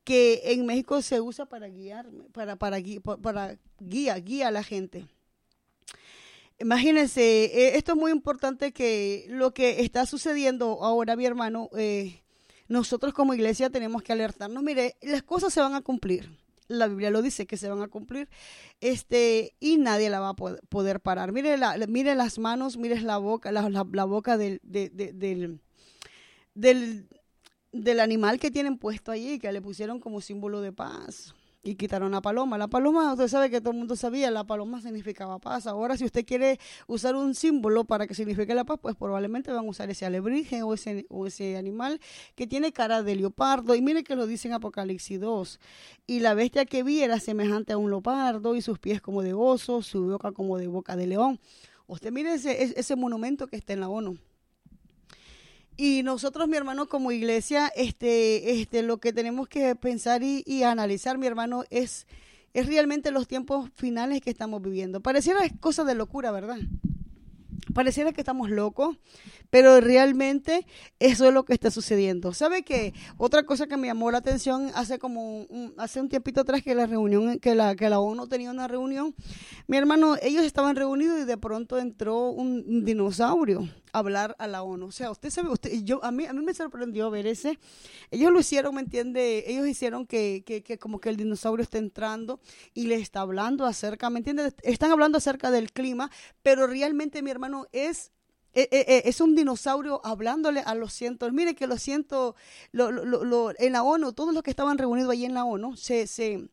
[0.06, 2.78] Que en México se usa para guiar, para, para,
[3.22, 5.06] para guía, guía a la gente.
[6.60, 12.22] Imagínense, eh, esto es muy importante que lo que está sucediendo ahora, mi hermano, eh,
[12.70, 14.64] nosotros como iglesia tenemos que alertarnos.
[14.64, 16.43] Mire, las cosas se van a cumplir.
[16.68, 18.30] La Biblia lo dice que se van a cumplir.
[18.82, 21.32] Este, y nadie la va a poder, parar.
[21.32, 23.68] Mire, la, mire las manos, mire la boca, la,
[24.06, 25.60] boca del, de- de- del,
[26.56, 27.08] del,
[27.72, 31.34] del animal que tienen puesto allí, que le pusieron como símbolo de paz.
[31.66, 32.58] Y quitaron la paloma.
[32.58, 35.66] La paloma, usted sabe que todo el mundo sabía, la paloma significaba paz.
[35.66, 39.66] Ahora, si usted quiere usar un símbolo para que signifique la paz, pues probablemente van
[39.66, 42.02] a usar ese alebrije o ese, animal
[42.36, 43.76] que tiene cara de leopardo.
[43.76, 45.60] Y mire que lo dice en Apocalipsis 2.
[46.06, 49.34] Y la bestia que vi era semejante a un leopardo y sus pies como de
[49.34, 51.40] oso, su boca como de boca de león.
[51.88, 54.18] Usted mire ese- ese monumento que está en la ONU.
[55.76, 60.64] Y nosotros, mi hermano, como iglesia, este, este, lo que tenemos que pensar y, y
[60.64, 62.06] analizar, mi hermano, es,
[62.54, 65.02] es realmente los tiempos finales que estamos viviendo.
[65.02, 66.58] Pareciera cosa de locura, ¿verdad?
[67.74, 68.98] Pareciera que estamos locos,
[69.50, 70.66] pero realmente
[71.00, 72.34] eso es lo que está sucediendo.
[72.34, 72.94] ¿Sabe qué?
[73.18, 76.76] Otra cosa que me llamó la atención hace como un, hace un tiempito atrás que
[76.76, 79.16] la reunión, que la, que la ONU tenía una reunión,
[79.68, 84.64] mi hermano, ellos estaban reunidos y de pronto entró un, dinosaurio a hablar a la
[84.64, 84.88] ONU.
[84.88, 87.60] O sea, usted sabe, usted, yo, a mí, a mí me sorprendió ver ese.
[88.12, 89.46] Ellos lo hicieron, ¿me entiende?
[89.48, 92.40] Ellos hicieron que, que, que como que el dinosaurio está entrando
[92.74, 94.52] y le está hablando acerca, ¿me entiende?
[94.64, 96.10] Están hablando acerca del clima,
[96.42, 98.12] pero realmente, mi hermano, es
[98.56, 101.34] eh, eh, eh, es un dinosaurio hablándole a los cientos.
[101.34, 102.36] Mire que los cientos,
[102.72, 106.06] lo- lo- en la ONU, todos los que estaban reunidos allí en la ONU, se,
[106.06, 106.50] se,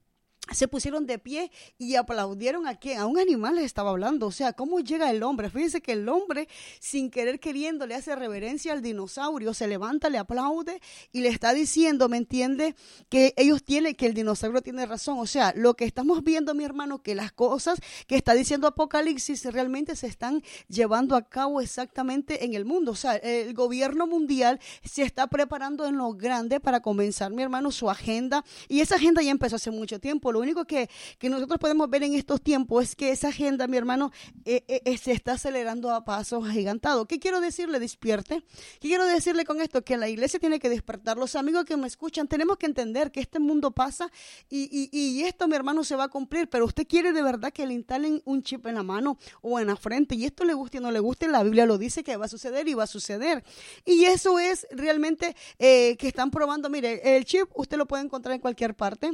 [0.51, 4.27] se pusieron de pie y aplaudieron a quien, a un animal les estaba hablando.
[4.27, 5.51] O sea, ¿cómo llega el hombre?
[5.51, 6.49] Fíjense que el hombre,
[6.81, 10.81] sin querer queriendo, le hace reverencia al dinosaurio, se levanta, le aplaude
[11.13, 12.75] y le está diciendo, ¿me entiende?
[13.09, 15.19] Que ellos tienen, que el dinosaurio tiene razón.
[15.19, 19.45] O sea, lo que estamos viendo, mi hermano, que las cosas que está diciendo Apocalipsis
[19.47, 22.93] realmente se están llevando a cabo exactamente en el mundo.
[22.93, 27.71] O sea, el gobierno mundial se está preparando en lo grande para comenzar, mi hermano,
[27.71, 28.45] su agenda.
[28.69, 30.33] Y esa agenda ya empezó hace mucho tiempo.
[30.41, 34.13] Único que, que nosotros podemos ver en estos tiempos es que esa agenda, mi hermano,
[34.45, 37.07] eh, eh, eh, se está acelerando a pasos agigantados.
[37.07, 37.79] ¿Qué quiero decirle?
[37.79, 38.43] Despierte.
[38.81, 39.83] ¿Qué quiero decirle con esto?
[39.83, 41.17] Que la iglesia tiene que despertar.
[41.17, 44.11] Los amigos que me escuchan, tenemos que entender que este mundo pasa
[44.49, 46.49] y, y, y esto, mi hermano, se va a cumplir.
[46.49, 49.67] Pero usted quiere de verdad que le instalen un chip en la mano o en
[49.67, 52.17] la frente y esto le guste o no le guste, la Biblia lo dice que
[52.17, 53.45] va a suceder y va a suceder.
[53.85, 56.69] Y eso es realmente eh, que están probando.
[56.71, 59.11] Mire, el chip usted lo puede encontrar en cualquier parte.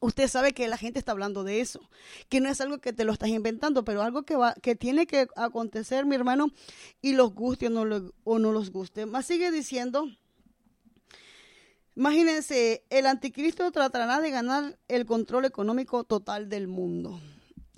[0.00, 1.80] Usted sabe que la gente está hablando de eso,
[2.28, 5.06] que no es algo que te lo estás inventando, pero algo que va, que tiene
[5.06, 6.48] que acontecer, mi hermano,
[7.00, 9.06] y los guste o no, lo- o no los guste.
[9.06, 10.06] Más sigue diciendo,
[11.94, 17.18] imagínense, el anticristo tratará de ganar el control económico total del mundo.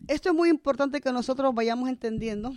[0.08, 2.52] Esto es muy importante que nosotros vayamos entendiendo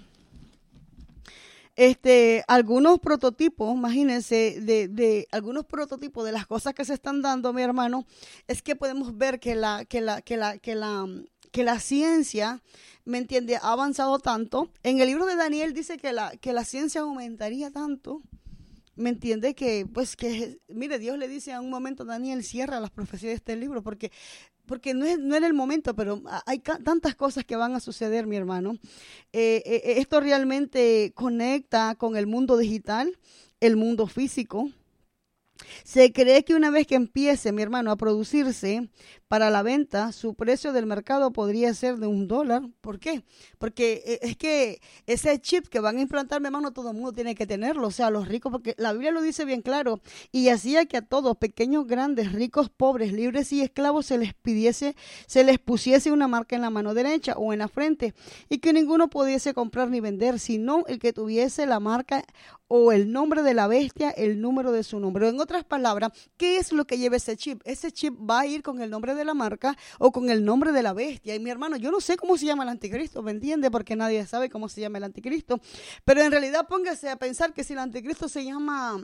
[1.75, 7.53] este, algunos prototipos, imagínense, de, de algunos prototipos de las cosas que se están dando,
[7.53, 8.05] mi hermano,
[8.47, 11.07] es que podemos ver que la, que la, que la, que la,
[11.51, 12.61] que la ciencia,
[13.05, 14.71] ¿me entiende?, ha avanzado tanto.
[14.83, 18.21] En el libro de Daniel dice que la, que la ciencia aumentaría tanto.
[18.95, 19.55] ¿Me entiende?
[19.55, 23.35] Que, pues, que, mire, Dios le dice a un momento, Daniel, cierra las profecías de
[23.35, 24.11] este libro, porque
[24.71, 28.25] porque no, es, no era el momento, pero hay tantas cosas que van a suceder,
[28.25, 28.77] mi hermano.
[29.33, 33.19] Eh, eh, esto realmente conecta con el mundo digital,
[33.59, 34.69] el mundo físico.
[35.83, 38.87] Se cree que una vez que empiece, mi hermano, a producirse
[39.31, 42.63] para la venta, su precio del mercado podría ser de un dólar.
[42.81, 43.23] ¿Por qué?
[43.59, 47.13] Porque eh, es que ese chip que van a implantar, mi hermano, todo el mundo
[47.13, 50.01] tiene que tenerlo, o sea, los ricos, porque la Biblia lo dice bien claro,
[50.33, 54.97] y hacía que a todos, pequeños, grandes, ricos, pobres, libres y esclavos, se les pidiese,
[55.27, 58.13] se les pusiese una marca en la mano derecha o en la frente,
[58.49, 62.25] y que ninguno pudiese comprar ni vender, sino el que tuviese la marca
[62.73, 65.27] o el nombre de la bestia, el número de su nombre.
[65.27, 67.61] En otras palabras, ¿qué es lo que lleva ese chip?
[67.65, 70.71] Ese chip va a ir con el nombre de la marca o con el nombre
[70.71, 71.35] de la bestia.
[71.35, 73.71] Y mi hermano, yo no sé cómo se llama el anticristo, ¿me entiende?
[73.71, 75.59] Porque nadie sabe cómo se llama el anticristo.
[76.05, 79.03] Pero en realidad póngase a pensar que si el anticristo se llama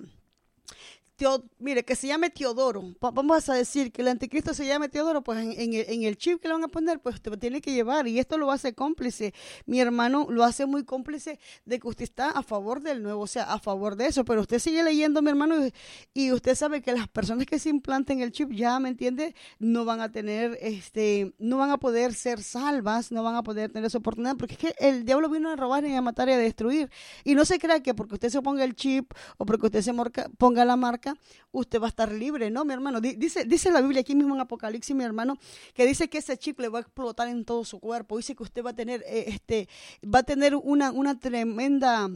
[1.18, 2.84] Teo- mire, que se llame Teodoro.
[3.04, 6.48] Va- Vamos a decir que el anticristo se llame Teodoro, pues en, el, chip que
[6.48, 8.08] le van a poner, pues usted tiene que llevar.
[8.08, 9.34] Y esto lo hace cómplice.
[9.66, 13.28] Mi hermano lo hace muy cómplice de que usted está a favor del nuevo, o
[13.28, 14.26] sea, a favor de eso.
[14.26, 15.56] Pero usted sigue leyendo, mi hermano,
[16.14, 19.34] y, usted sabe que las personas que se implanten el chip, ya, ¿me entiende?
[19.60, 23.72] No van a tener, este, no van a poder ser salvas, no van a poder
[23.72, 26.34] tener esa oportunidad, porque es que el diablo vino a robar y a matar y
[26.34, 26.92] a destruir.
[27.24, 29.94] Y no se crea que porque usted se ponga el chip o porque usted se
[30.38, 31.07] ponga la marca,
[31.52, 33.02] usted va a estar libre, ¿no, mi hermano?
[33.02, 35.38] Di- Dice, dice la Biblia aquí mismo en Apocalipsis, mi hermano,
[35.74, 38.18] que dice que ese chip le va a explotar en todo su cuerpo.
[38.18, 39.68] Dice que usted va a tener, eh, este,
[40.04, 42.10] va a tener una, una tremenda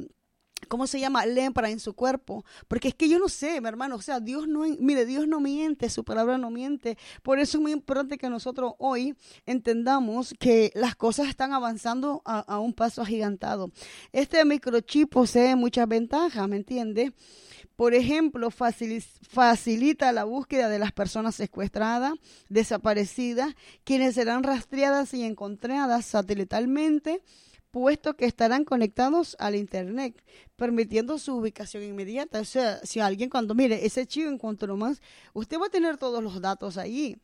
[0.67, 1.25] ¿cómo se llama?
[1.25, 2.45] Lepra en su cuerpo.
[2.67, 5.39] Porque es que yo no sé, mi hermano, o sea, Dios no, mire, Dios no
[5.39, 6.99] miente, su palabra no miente.
[7.23, 9.15] Por eso es muy importante que nosotros hoy
[9.47, 13.71] entendamos que las cosas están avanzando a, a un paso agigantado.
[14.11, 17.11] Este microchip posee muchas ventajas, ¿me entiende?
[17.81, 22.13] Por ejemplo, facili- facilita la búsqueda de las personas secuestradas,
[22.47, 27.23] desaparecidas, quienes serán rastreadas y encontradas satelitalmente
[27.71, 30.15] puesto que estarán conectados al internet,
[30.55, 32.39] permitiendo su ubicación inmediata.
[32.41, 35.01] O sea, si alguien cuando mire ese chivo en cuanto nomás,
[35.33, 37.17] usted va a tener todos los datos ahí.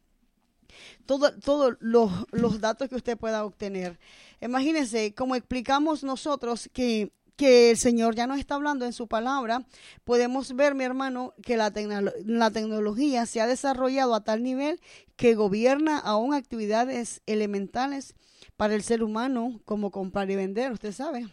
[1.05, 3.99] Todos todo los, los datos que usted pueda obtener.
[4.41, 9.65] Imagínense, como explicamos nosotros que, que el Señor ya nos está hablando en su palabra,
[10.03, 14.81] podemos ver, mi hermano, que la, tecnolo- la tecnología se ha desarrollado a tal nivel
[15.15, 18.15] que gobierna aún actividades elementales
[18.57, 21.29] para el ser humano, como comprar y vender, usted sabe.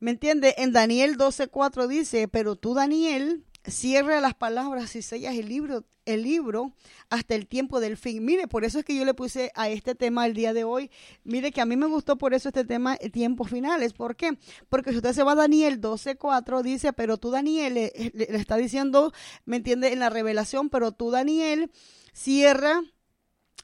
[0.00, 0.54] ¿Me entiende?
[0.58, 6.22] En Daniel 12:4 dice, pero tú, Daniel, cierra las palabras y sellas el libro, el
[6.24, 6.72] libro
[7.10, 8.24] hasta el tiempo del fin.
[8.24, 10.90] Mire, por eso es que yo le puse a este tema el día de hoy.
[11.24, 13.92] Mire que a mí me gustó por eso este tema, eh, tiempos finales.
[13.92, 14.36] ¿Por qué?
[14.68, 18.38] Porque si usted se va a Daniel 12:4, dice, pero tú, Daniel, le, le- le
[18.38, 19.12] está diciendo,
[19.44, 19.92] ¿me entiende?
[19.92, 21.70] En la revelación, pero tú, Daniel,
[22.12, 22.82] cierra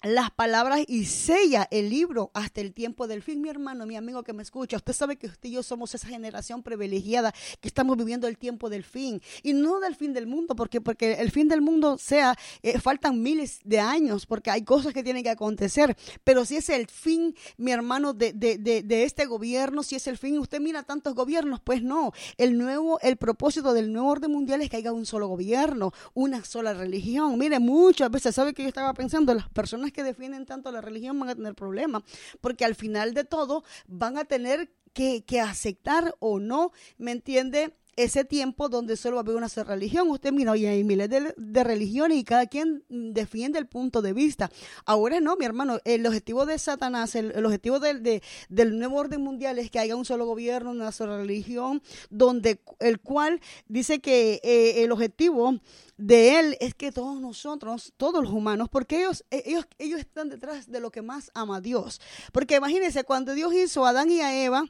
[0.03, 4.23] las palabras y sella el libro hasta el tiempo del fin, mi hermano, mi amigo
[4.23, 4.77] que me escucha.
[4.77, 8.71] Usted sabe que usted y yo somos esa generación privilegiada que estamos viviendo el tiempo
[8.71, 12.37] del fin y no del fin del mundo, porque porque el fin del mundo sea
[12.63, 16.69] eh, faltan miles de años, porque hay cosas que tienen que acontecer, pero si es
[16.69, 20.83] el fin, mi hermano, de, de, de, este gobierno, si es el fin, usted mira
[20.83, 22.13] tantos gobiernos, pues no.
[22.37, 26.45] El nuevo, el propósito del nuevo orden mundial es que haya un solo gobierno, una
[26.45, 27.39] sola religión.
[27.39, 29.35] Mire, muchas veces, ¿sabe que yo estaba pensando?
[29.35, 32.03] Las personas que defienden tanto la religión van a tener problemas,
[32.41, 37.75] porque al final de todo van a tener que, que aceptar o no, ¿me entiende?
[38.03, 40.09] Ese tiempo donde solo va a haber una sola religión.
[40.11, 44.03] Usted mira, oye, hay miles de, de religiones y cada quien mm, defiende el punto
[44.03, 44.51] de vista.
[44.87, 49.21] Ahora no, mi hermano, el objetivo de Satanás, el, objetivo del, de- del nuevo orden
[49.23, 54.41] mundial es que haya un solo gobierno, una sola religión, donde el cual dice que
[54.43, 55.59] eh, el objetivo
[55.97, 60.29] de él es que todos nosotros, todos los humanos, porque ellos, eh, ellos, ellos están
[60.29, 62.01] detrás de lo que más ama Dios.
[62.33, 64.65] Porque imagínense, cuando Dios hizo a Adán y a Eva,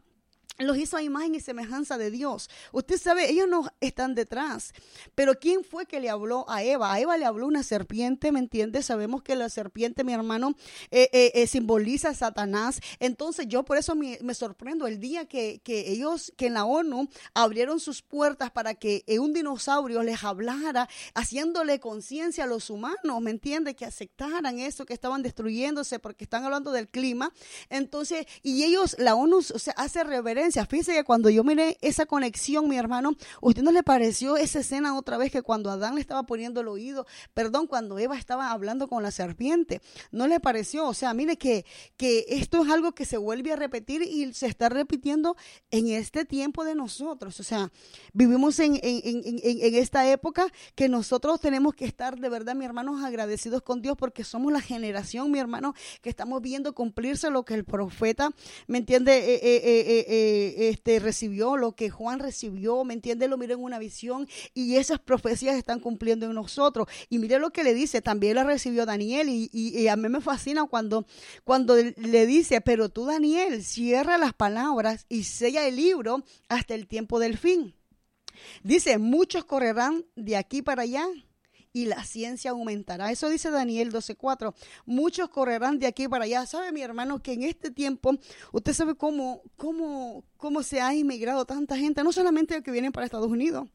[0.58, 2.50] los hizo a imagen y semejanza de Dios.
[2.72, 4.72] Usted sabe, ellos no están detrás.
[5.14, 6.92] Pero ¿quién fue que le habló a Eva?
[6.92, 8.86] A Eva le habló una serpiente, ¿me entiendes?
[8.86, 10.56] Sabemos que la serpiente, mi hermano,
[10.90, 12.80] eh, eh, eh, simboliza a Satanás.
[12.98, 17.08] Entonces yo por eso me, sorprendo el día que, que ellos, que en la ONU
[17.34, 23.30] abrieron sus puertas para que un dinosaurio les hablara, haciéndole conciencia a los humanos, ¿me
[23.30, 23.76] entiendes?
[23.76, 27.32] Que aceptaran eso, que estaban destruyéndose porque están hablando del clima.
[27.70, 30.47] Entonces, y ellos, la ONU, o sea, hace reverencia.
[30.68, 34.96] Fíjese que cuando yo miré esa conexión, mi hermano, ¿usted no le pareció esa escena
[34.96, 38.88] otra vez que cuando Adán le estaba poniendo el oído, perdón, cuando Eva estaba hablando
[38.88, 39.80] con la serpiente?
[40.10, 40.86] ¿No le pareció?
[40.88, 41.64] O sea, mire que,
[41.96, 45.36] que esto es algo que se vuelve a repetir y se está repitiendo
[45.70, 47.38] en este tiempo de nosotros.
[47.40, 47.70] O sea,
[48.12, 52.64] vivimos en, en, en, en- esta época que nosotros tenemos que estar de verdad, mi
[52.64, 57.44] hermanos, agradecidos con Dios porque somos la generación, mi hermano, que estamos viendo cumplirse lo
[57.44, 58.30] que el profeta,
[58.66, 59.18] ¿me entiende?
[59.18, 60.06] Eh, eh, eh,
[60.70, 63.28] este, recibió, lo que Juan recibió, ¿me entiende?
[63.28, 66.88] Lo miró en una visión y esas profecías están cumpliendo en nosotros.
[67.08, 70.08] Y mire lo que le dice, también la recibió Daniel y, y- y a mí
[70.08, 71.06] me fascina cuando,
[71.44, 76.86] cuando le dice, pero tú Daniel, cierra las palabras y sella el libro hasta el
[76.86, 77.74] tiempo del fin.
[78.62, 81.06] Dice, muchos correrán de aquí para allá
[81.82, 83.10] y la ciencia aumentará.
[83.12, 84.54] Eso dice Daniel 12:4.
[84.86, 86.46] Muchos correrán de aquí para allá.
[86.46, 88.14] ¿Sabe, mi hermano, que en este tiempo,
[88.52, 93.06] usted sabe cómo, cómo, cómo se ha inmigrado tanta gente, no solamente que vienen para
[93.06, 93.68] Estados Unidos.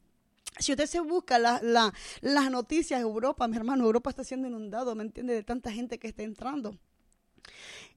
[0.60, 4.48] Si usted se busca la- la- las noticias de Europa, mi hermano, Europa está siendo
[4.48, 5.34] inundado, ¿me entiende?
[5.34, 6.78] De tanta gente que está entrando.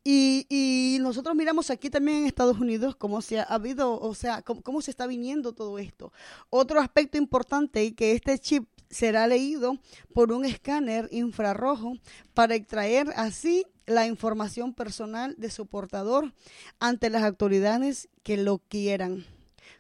[0.04, 4.42] Y, y nosotros miramos aquí también en Estados Unidos cómo se ha habido, o sea,
[4.42, 6.12] cómo, cómo se está viniendo todo esto.
[6.48, 9.78] Otro aspecto importante que este chip será leído
[10.12, 11.94] por un escáner infrarrojo
[12.34, 16.32] para extraer así la información personal de su portador
[16.80, 19.24] ante las autoridades que lo quieran.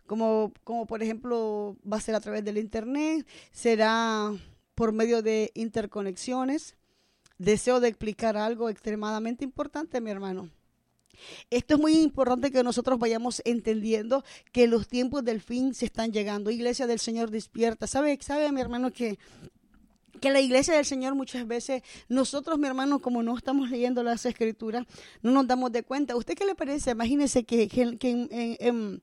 [0.06, 4.32] Como, como por ejemplo va a ser a través del Internet, será
[4.74, 6.76] por medio de interconexiones.
[7.38, 10.50] Deseo de explicar algo extremadamente importante, mi hermano.
[11.50, 16.12] Esto es muy importante que nosotros vayamos entendiendo que los tiempos del fin se están
[16.12, 16.50] llegando.
[16.50, 17.86] Iglesia del Señor despierta.
[17.86, 19.18] ¿Sabe, sabe mi hermano que
[20.20, 24.24] que la iglesia del Señor muchas veces, nosotros, mi hermano, como no estamos leyendo las
[24.26, 24.86] escrituras,
[25.22, 26.16] no nos damos de cuenta.
[26.16, 26.92] ¿Usted qué le parece?
[26.92, 27.68] Imagínese que,
[28.60, 29.02] en,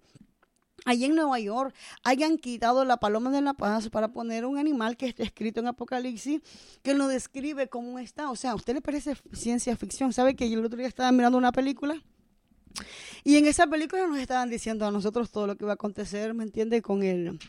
[0.85, 1.73] allí en Nueva York
[2.03, 5.67] hayan quitado la paloma de la paz para poner un animal que está escrito en
[5.67, 6.41] Apocalipsis
[6.81, 8.29] que lo describe como está.
[8.31, 10.13] O sea, ¿a usted le parece ciencia ficción?
[10.13, 12.01] ¿Sabe que yo el otro día estaba mirando una película?
[13.23, 16.33] Y en esa película nos estaban diciendo a nosotros todo lo que va a acontecer,
[16.33, 16.81] ¿me entiende?
[16.81, 17.39] Con el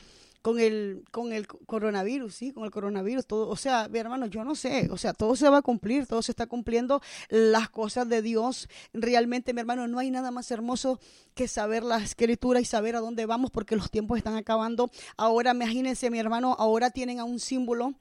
[0.45, 4.45] con el con el coronavirus, sí, con el coronavirus, todo, o sea, mi hermano, yo
[4.45, 8.07] no sé, o sea, todo se va a cumplir, todo se está cumpliendo las cosas
[8.11, 8.68] de Dios.
[8.92, 11.01] Realmente, mi hermano, no hay nada más hermoso
[11.32, 14.90] que saber la escritura y saber a dónde vamos porque los tiempos están acabando.
[15.16, 17.95] Ahora, imagínense, mi hermano, ahora tienen a un símbolo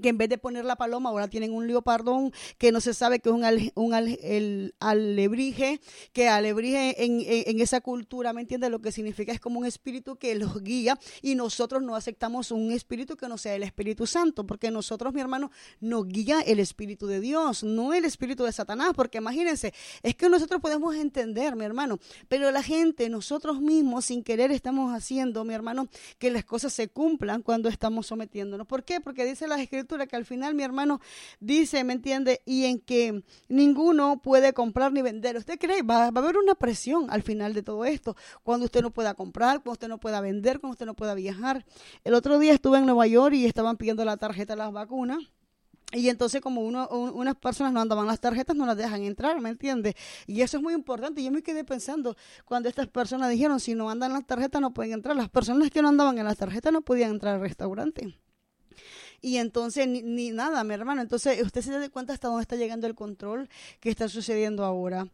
[0.00, 3.20] que en vez de poner la paloma ahora tienen un leopardón que no se sabe
[3.20, 3.94] que es un, un
[4.80, 5.80] alebrije,
[6.12, 8.70] que alebrije en, en, esa cultura, ¿me entiendes?
[8.70, 12.72] Lo que significa es como un espíritu que los guía y nosotros no aceptamos un
[12.72, 17.06] espíritu que no sea el Espíritu Santo, porque nosotros, mi hermano, nos guía el Espíritu
[17.06, 19.72] de Dios, no el Espíritu de Satanás, porque imagínense,
[20.02, 24.94] es que nosotros podemos entender, mi hermano, pero la gente, nosotros mismos, sin querer, estamos
[24.94, 25.88] haciendo, mi hermano,
[26.18, 28.66] que las cosas se cumplan cuando estamos sometiéndonos.
[28.66, 29.00] ¿Por qué?
[29.00, 31.00] Porque dice la Que al final mi hermano
[31.40, 32.42] dice, ¿me entiende?
[32.46, 35.36] Y en que ninguno puede comprar ni vender.
[35.36, 35.82] ¿Usted cree?
[35.82, 39.14] Va, va, a haber una presión al final de todo esto, cuando usted no pueda
[39.14, 41.64] comprar, cuando usted no pueda vender, cuando usted no pueda viajar.
[42.04, 45.18] El otro día estuve en Nueva York y estaban pidiendo la tarjeta de las vacunas.
[45.92, 49.50] Y entonces como uno, unas personas no andaban las tarjetas, no las dejan entrar, ¿me
[49.50, 49.94] entiende?
[50.26, 51.22] Y eso es muy importante.
[51.22, 52.16] Yo me quedé pensando
[52.46, 55.14] cuando estas personas dijeron, si no andan las tarjetas no pueden entrar.
[55.14, 58.16] Las personas que no andaban en las tarjetas no podían entrar al restaurante
[59.22, 61.00] y entonces ni, nada, mi hermano.
[61.00, 63.48] Entonces usted se da cuenta hasta dónde está llegando el control
[63.80, 65.06] que está sucediendo ahora.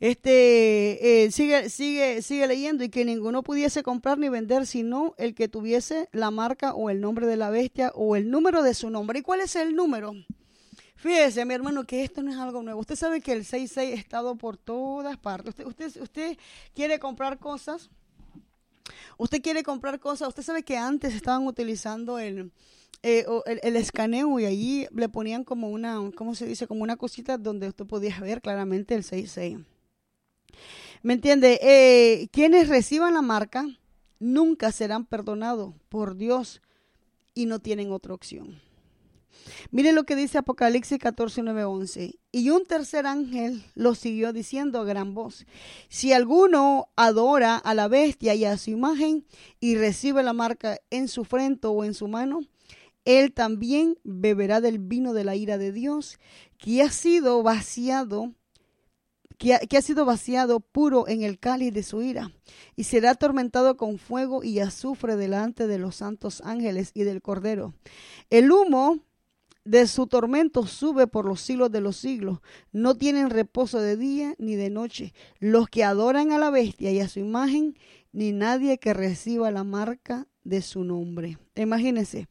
[0.00, 5.34] Este eh, sigue, sigue, sigue leyendo y que ninguno pudiese comprar ni vender sino el
[5.34, 8.90] que tuviese la marca o el nombre de la bestia o el número de su
[8.90, 9.20] nombre.
[9.20, 10.12] ¿Y cuál es el número?
[10.96, 12.80] Fíjese, mi hermano, que esto no es algo nuevo.
[12.80, 15.50] Usted sabe que el 66 ha estado por todas partes.
[15.50, 16.38] Usted, usted, usted
[16.74, 17.90] quiere comprar cosas.
[19.18, 20.28] Usted quiere comprar cosas.
[20.28, 22.52] Usted sabe que antes estaban utilizando el,
[23.02, 23.24] eh,
[23.62, 26.66] el, escaneo y allí le ponían como una, ¿cómo se dice?
[26.66, 29.58] Como una cosita donde usted podía ver claramente el 66.
[31.02, 31.58] ¿Me entiende?
[31.62, 33.66] Eh, quienes reciban la marca
[34.18, 36.62] nunca serán perdonados por Dios
[37.34, 38.60] y no tienen otra opción.
[39.70, 42.18] Mire lo que dice Apocalipsis 14, 9, 11.
[42.32, 45.46] Y un tercer ángel lo siguió diciendo a gran voz,
[45.88, 49.26] si alguno adora a la bestia y a su imagen
[49.60, 52.40] y recibe la marca en su frente o en su mano,
[53.06, 56.18] él también beberá del vino de la ira de Dios,
[56.58, 58.34] que ha sido vaciado,
[59.38, 62.32] que ha, sido vaciado puro en el cáliz de su ira,
[62.74, 67.74] y será atormentado con fuego y azufre delante de los santos ángeles y del Cordero.
[68.28, 68.98] El humo
[69.66, 72.38] de su tormento sube por los siglos de los siglos.
[72.72, 75.12] No tienen reposo de día ni de noche.
[75.38, 77.76] Los que adoran a la bestia y a su imagen,
[78.12, 81.38] ni nadie que reciba la marca de su nombre.
[81.56, 82.28] Imagínense,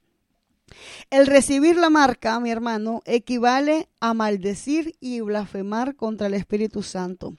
[1.12, 7.38] el recibir la marca, mi hermano, equivale a maldecir y blasfemar contra el Espíritu Santo.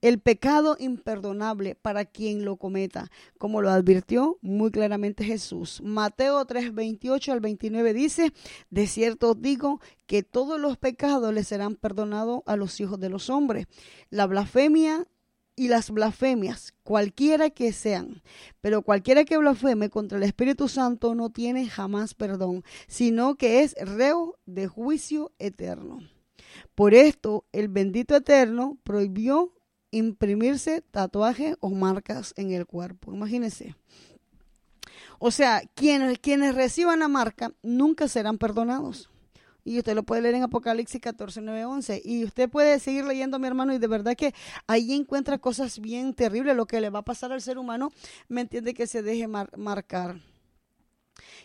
[0.00, 5.80] El pecado imperdonable para quien lo cometa, como lo advirtió muy claramente Jesús.
[5.82, 8.32] Mateo 3, 28 al 29 dice,
[8.70, 13.08] de cierto os digo que todos los pecados le serán perdonados a los hijos de
[13.08, 13.66] los hombres.
[14.10, 15.06] La blasfemia
[15.56, 18.22] y las blasfemias, cualquiera que sean,
[18.60, 23.74] pero cualquiera que blasfeme contra el Espíritu Santo no tiene jamás perdón, sino que es
[23.80, 26.00] reo de juicio eterno.
[26.74, 29.53] Por esto, el bendito eterno prohibió
[29.96, 33.12] imprimirse tatuajes o marcas en el cuerpo.
[33.12, 33.76] Imagínense.
[35.18, 39.08] O sea, quienes, quienes reciban la marca nunca serán perdonados.
[39.64, 42.02] Y usted lo puede leer en Apocalipsis 14, 9, 11.
[42.04, 44.34] Y usted puede seguir leyendo, mi hermano, y de verdad que
[44.66, 46.54] ahí encuentra cosas bien terribles.
[46.54, 47.90] Lo que le va a pasar al ser humano,
[48.28, 50.20] me entiende que se deje marcar.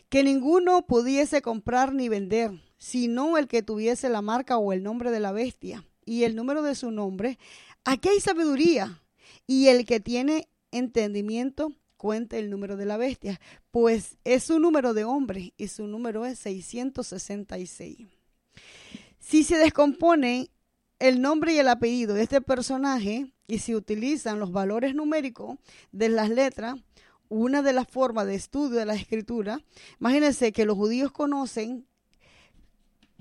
[0.10, 5.12] Que ninguno pudiese comprar ni vender, sino el que tuviese la marca o el nombre
[5.12, 7.38] de la bestia y el número de su nombre.
[7.86, 9.02] Aquí hay sabiduría.
[9.48, 14.94] Y el que tiene entendimiento, cuente el número de la bestia, pues es su número
[14.94, 18.08] de hombre y su número es 666.
[19.20, 20.50] Si se descompone
[21.00, 25.58] el nombre y el apellido de este personaje y se utilizan los valores numéricos
[25.92, 26.76] de las letras,
[27.28, 29.60] una de las formas de estudio de la escritura,
[30.00, 31.86] imagínense que los judíos conocen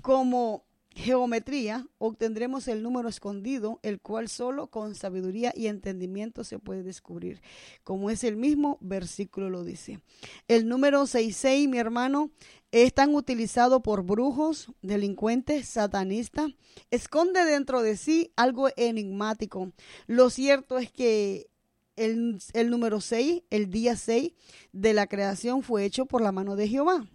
[0.01, 0.63] como
[0.95, 7.41] geometría, obtendremos el número escondido, el cual solo con sabiduría y entendimiento se puede descubrir,
[7.83, 9.99] como es el mismo versículo lo dice.
[10.47, 12.31] El número 66, mi hermano,
[12.71, 16.51] es tan utilizado por brujos, delincuentes, satanistas,
[16.91, 19.71] esconde dentro de sí algo enigmático.
[20.05, 21.49] Lo cierto es que
[21.95, 24.33] el, el número 6, el día 6
[24.71, 27.07] de la creación fue hecho por la mano de Jehová.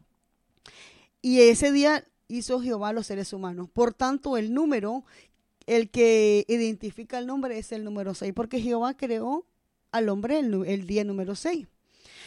[1.22, 3.68] Y ese día hizo Jehová a los seres humanos.
[3.72, 5.05] Por tanto, el número,
[5.66, 9.47] el que identifica el nombre es el número 6, porque Jehová creó
[9.93, 11.66] al hombre el, día número 6.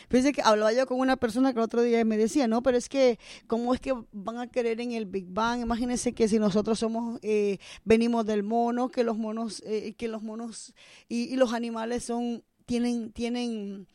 [0.09, 2.77] Fíjense que hablaba yo con una persona que el otro día me decía, no, pero
[2.77, 5.61] es que, ¿cómo es que van a querer en el Big Bang?
[5.61, 10.23] Imagínense que si nosotros somos, eh, venimos del mono, que los monos, eh, que los
[10.23, 10.73] monos
[11.09, 13.87] y, y los animales son, tienen, tienen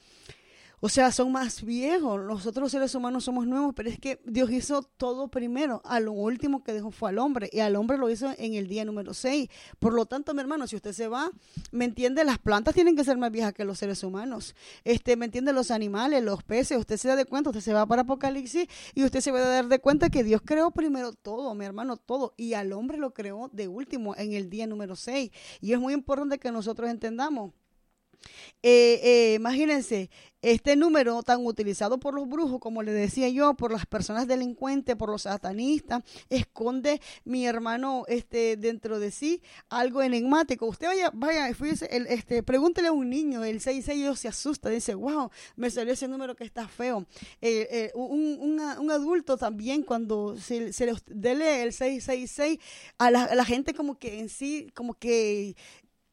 [0.85, 2.21] o sea, son más viejos.
[2.25, 5.81] Nosotros los seres humanos somos nuevos, pero es que Dios hizo todo primero.
[5.85, 7.49] A lo último que dejó fue al hombre.
[7.53, 9.49] Y al hombre lo hizo en el día número 6.
[9.79, 11.31] Por lo tanto, mi hermano, si usted se va,
[11.71, 12.25] ¿me entiende?
[12.25, 14.57] Las plantas tienen que ser más viejas que los seres humanos.
[14.83, 15.53] Este, ¿me entiende?
[15.53, 16.77] Los animales, los peces.
[16.77, 19.49] Usted se da de cuenta, usted se va para Apocalipsis y usted se va a
[19.49, 22.35] dar de cuenta que Dios creó primero todo, mi hermano, todo.
[22.37, 25.31] Y al hombre lo creó de último en el día número 6.
[25.61, 27.53] Y es muy importante que nosotros entendamos
[28.63, 30.11] eh, eh, imagínense,
[30.43, 34.97] este número tan utilizado por los brujos, como le decía yo, por las personas delincuentes,
[34.97, 40.67] por los satanistas, esconde mi hermano este dentro de sí algo enigmático.
[40.67, 45.31] Usted vaya, vaya, fíjese, este, pregúntele a un niño, el 66 se asusta, dice, wow,
[45.55, 47.07] me salió ese número que está feo.
[47.41, 52.59] Eh, un, un, adulto también, cuando se, se le dele el 666,
[52.99, 55.55] a la, a la gente como que en sí, como que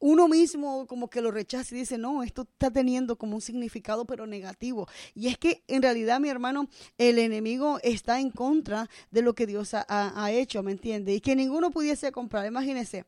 [0.00, 4.06] uno mismo como que lo rechaza y dice, no, esto está teniendo como un significado
[4.06, 4.88] pero negativo.
[5.14, 9.46] Y es que en realidad, mi hermano, el enemigo está en contra de lo que
[9.46, 11.14] Dios ha, hecho, ¿me entiende?
[11.14, 12.46] Y que ninguno pudiese comprar.
[12.46, 13.04] Imagínense,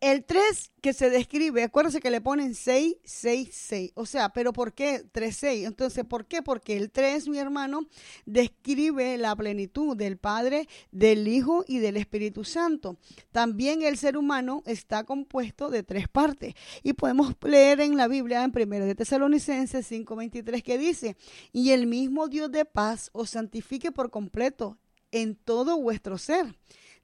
[0.00, 3.92] el 3 que se describe, acuérdense que le ponen 6, 6, 6.
[3.94, 5.66] O sea, ¿pero por qué 3, 6?
[5.66, 6.42] Entonces, ¿por qué?
[6.42, 7.86] Porque el 3, mi hermano,
[8.26, 12.96] describe la plenitud del Padre, del Hijo y del Espíritu Santo.
[13.30, 16.54] También el ser humano está compuesto de tres partes.
[16.82, 21.16] Y podemos leer en la Biblia, en 1 de Tesalonicenses 5:23, que dice,
[21.52, 24.78] y el mismo Dios de paz os santifique por completo
[25.10, 26.56] en todo vuestro ser.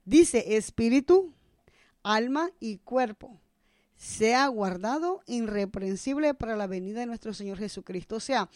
[0.05, 1.33] Dice, espíritu,
[2.15, 3.39] alma y cuerpo
[3.95, 8.15] sea guardado irreprensible para la venida de nuestro Señor Jesucristo.
[8.15, 8.49] O sea,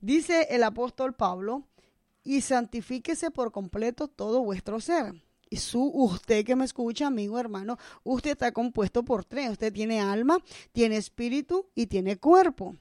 [0.00, 1.64] dice el apóstol Pablo,
[2.22, 5.14] y santifíquese por completo todo vuestro ser.
[5.48, 9.50] Y su, usted que me escucha, amigo, hermano, usted está compuesto por tres.
[9.50, 10.38] Usted tiene alma,
[10.72, 12.76] tiene espíritu y tiene cuerpo.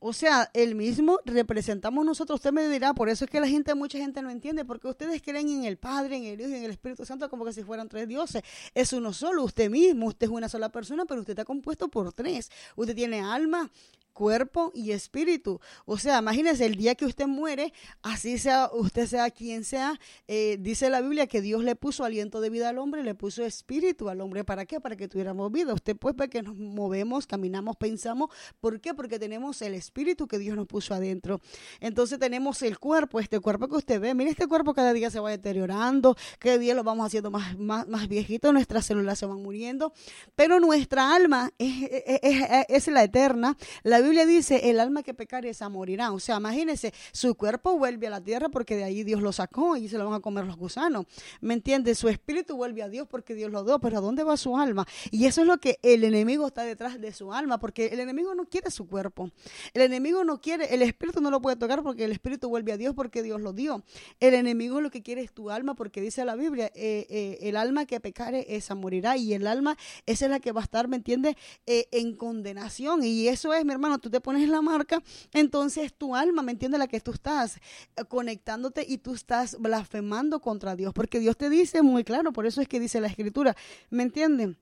[0.00, 2.36] O sea, el mismo representamos nosotros.
[2.36, 5.20] Usted me dirá, por eso es que la gente, mucha gente no entiende, porque ustedes
[5.22, 7.64] creen en el Padre, en el Hijo y en el Espíritu Santo como que si
[7.64, 8.42] fueran tres dioses.
[8.74, 12.12] Es uno solo, usted mismo, usted es una sola persona, pero usted está compuesto por
[12.12, 12.50] tres.
[12.76, 13.70] Usted tiene alma,
[14.18, 15.60] cuerpo y espíritu.
[15.84, 17.72] O sea, imagínese el día que usted muere,
[18.02, 22.40] así sea, usted sea quien sea, eh, dice la Biblia que Dios le puso aliento
[22.40, 24.42] de vida al hombre, le puso espíritu al hombre.
[24.42, 24.80] ¿Para qué?
[24.80, 25.72] Para que tuviéramos vida.
[25.72, 28.30] Usted pues ve que nos movemos, caminamos, pensamos.
[28.58, 28.92] ¿Por qué?
[28.92, 29.87] Porque tenemos el espíritu
[30.28, 31.40] que Dios nos puso adentro.
[31.80, 34.14] Entonces tenemos el cuerpo, este cuerpo que usted ve.
[34.14, 37.86] Mire, este cuerpo cada día se va deteriorando, cada día lo vamos haciendo más, más,
[37.88, 39.92] más viejito, nuestras células se van muriendo,
[40.34, 41.88] pero nuestra alma es,
[42.22, 43.56] es, es la eterna.
[43.82, 46.12] La Biblia dice, el alma que pecare esa morirá.
[46.12, 49.76] O sea, imagínense, su cuerpo vuelve a la tierra porque de ahí Dios lo sacó
[49.76, 51.06] y se lo van a comer los gusanos.
[51.40, 51.98] ¿Me entiendes?
[51.98, 54.86] Su espíritu vuelve a Dios porque Dios lo dio, pero ¿a dónde va su alma?
[55.10, 58.34] Y eso es lo que el enemigo está detrás de su alma, porque el enemigo
[58.34, 59.30] no quiere su cuerpo.
[59.78, 62.76] El enemigo no quiere, el espíritu no lo puede tocar porque el espíritu vuelve a
[62.76, 63.84] Dios porque Dios lo dio.
[64.18, 67.56] El enemigo lo que quiere es tu alma porque dice la Biblia, eh, eh, el
[67.56, 70.88] alma que pecare esa morirá y el alma esa es la que va a estar,
[70.88, 71.36] ¿me entiendes?
[71.66, 73.04] Eh, en condenación.
[73.04, 75.00] Y eso es, mi hermano, tú te pones la marca,
[75.32, 80.40] entonces tu alma, ¿me entiende La que tú estás eh, conectándote y tú estás blasfemando
[80.40, 83.56] contra Dios, porque Dios te dice muy claro, por eso es que dice la escritura,
[83.90, 84.58] ¿me entienden?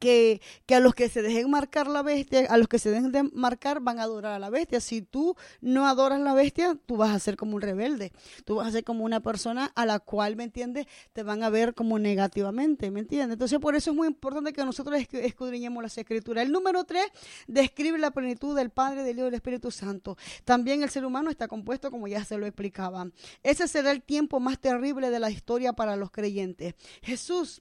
[0.00, 3.12] Que, que, a los que se dejen marcar la bestia, a los que se dejen
[3.12, 4.80] de marcar van a adorar a la bestia.
[4.80, 8.12] Si tú no adoras la bestia, tú vas a ser como un rebelde.
[8.44, 10.86] Tú vas a ser como una persona a la cual, ¿me entiendes?
[11.12, 13.34] Te van a ver como negativamente, ¿me entiendes?
[13.34, 16.44] Entonces, por eso es muy importante que nosotros escudriñemos las escrituras.
[16.44, 17.04] El número tres
[17.46, 20.16] describe la plenitud del Padre, del Hijo y del Espíritu Santo.
[20.44, 23.10] También el ser humano está compuesto, como ya se lo explicaba.
[23.42, 26.74] Ese será el tiempo más terrible de la historia para los creyentes.
[27.02, 27.60] Jesús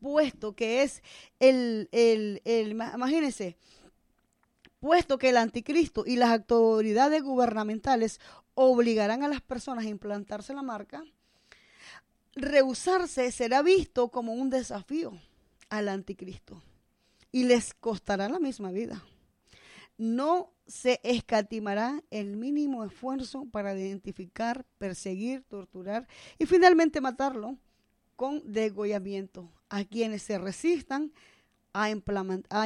[0.00, 1.02] puesto que es
[1.38, 3.56] el, el, el, imagínense,
[4.80, 8.20] puesto que el anticristo y las autoridades gubernamentales
[8.54, 11.04] obligarán a las personas a implantarse la marca,
[12.34, 15.12] rehusarse será visto como un desafío
[15.68, 16.62] al anticristo
[17.32, 19.04] y les costará la misma vida.
[19.98, 27.58] No se escatimará el mínimo esfuerzo para identificar, perseguir, torturar y finalmente matarlo
[28.20, 31.10] con degollamiento a quienes se resistan
[31.72, 31.88] a,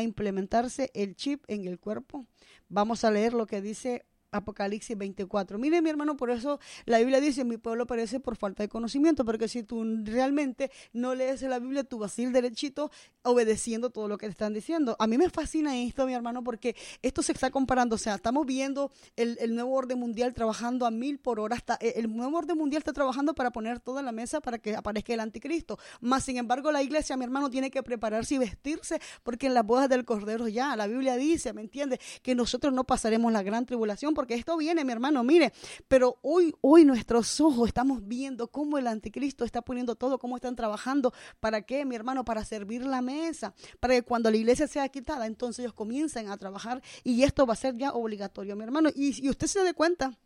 [0.03, 2.27] implementarse el chip en el cuerpo.
[2.69, 4.05] Vamos a leer lo que dice
[4.35, 5.59] Apocalipsis 24.
[5.59, 9.25] Mire, mi hermano, por eso la Biblia dice, mi pueblo perece por falta de conocimiento,
[9.25, 12.91] porque si tú realmente no lees la Biblia, tú vas a ir derechito
[13.23, 14.97] obedeciendo todo lo que te están diciendo.
[14.99, 18.47] A mí me fascina esto, mi hermano, porque esto se está comparando, o sea, estamos
[18.47, 22.59] viendo el, nuevo orden mundial trabajando a mil por hora, hasta eh, el nuevo orden
[22.59, 25.79] mundial está trabajando para poner toda la mesa para que aparezca el anticristo.
[26.01, 29.65] Más, sin embargo, la iglesia, mi hermano, tiene que prepararse y vestirse, porque en las
[29.65, 31.99] bodas del Cordero ya, la Biblia dice, ¿me entiende?
[32.23, 35.53] Que nosotros no pasaremos la gran tribulación, esto viene, mi hermano, mire,
[35.87, 40.57] pero hoy, hoy nuestros ojos estamos viendo cómo el anticristo está poniendo todo, cómo están
[40.57, 42.25] trabajando, ¿para qué, mi hermano?
[42.25, 46.39] Para servir la mesa, para que cuando la iglesia sea quitada, entonces ellos comiencen a
[46.39, 48.89] trabajar y esto va a ser ya obligatorio, mi hermano.
[48.95, 50.17] Y, usted se dé cuenta.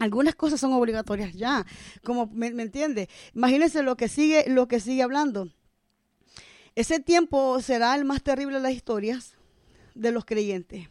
[0.00, 1.66] Algunas cosas son obligatorias ya,
[2.02, 3.10] como me, me entiende.
[3.34, 5.50] Imagínense lo que sigue, lo que sigue hablando.
[6.74, 9.34] Ese tiempo será el más terrible de las historias
[9.94, 10.88] de los creyentes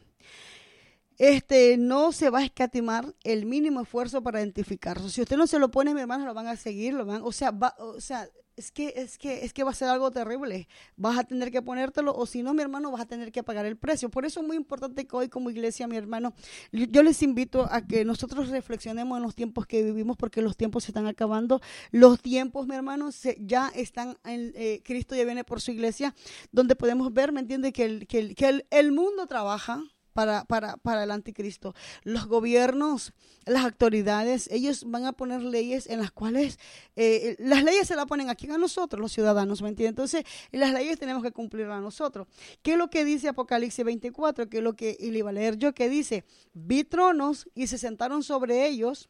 [1.22, 5.08] este, no se va a escatimar el mínimo esfuerzo para identificarlo.
[5.08, 7.32] Si usted no se lo pone, mi hermano, lo van a seguir, lo van, o
[7.32, 10.68] sea, va, o sea, es que, es que, es que va a ser algo terrible.
[10.96, 13.68] Vas a tener que ponértelo, o si no, mi hermano, vas a tener que pagar
[13.68, 14.10] el precio.
[14.10, 16.34] Por eso es muy importante que hoy, como iglesia, mi hermano,
[16.72, 20.86] yo les invito a que nosotros reflexionemos en los tiempos que vivimos, porque los tiempos
[20.86, 21.62] se están acabando.
[21.92, 26.16] Los tiempos, mi hermano, se, ya están en eh, Cristo ya viene por su iglesia,
[26.52, 27.72] donde podemos ver, ¿me entiende?
[27.72, 31.74] Que el, que que el, el mundo trabaja para, para, para el anticristo.
[32.04, 33.14] Los gobiernos,
[33.46, 36.60] las autoridades, ellos van a poner leyes en las cuales
[36.96, 39.72] eh, las leyes se las ponen aquí a nosotros, los ciudadanos, ¿me?
[39.72, 42.28] Entonces, las leyes tenemos que cumplirlas a nosotros.
[42.62, 44.50] ¿Qué es lo que dice Apocalipsis 24?
[44.50, 47.68] ¿Qué es lo que, y le iba a leer yo, que dice, vi tronos y
[47.68, 49.10] se sentaron sobre ellos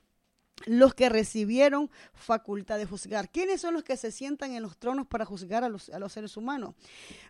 [0.66, 3.30] los que recibieron facultad de juzgar.
[3.30, 6.76] ¿Quiénes son los que se sientan en los tronos para juzgar a los, seres humanos?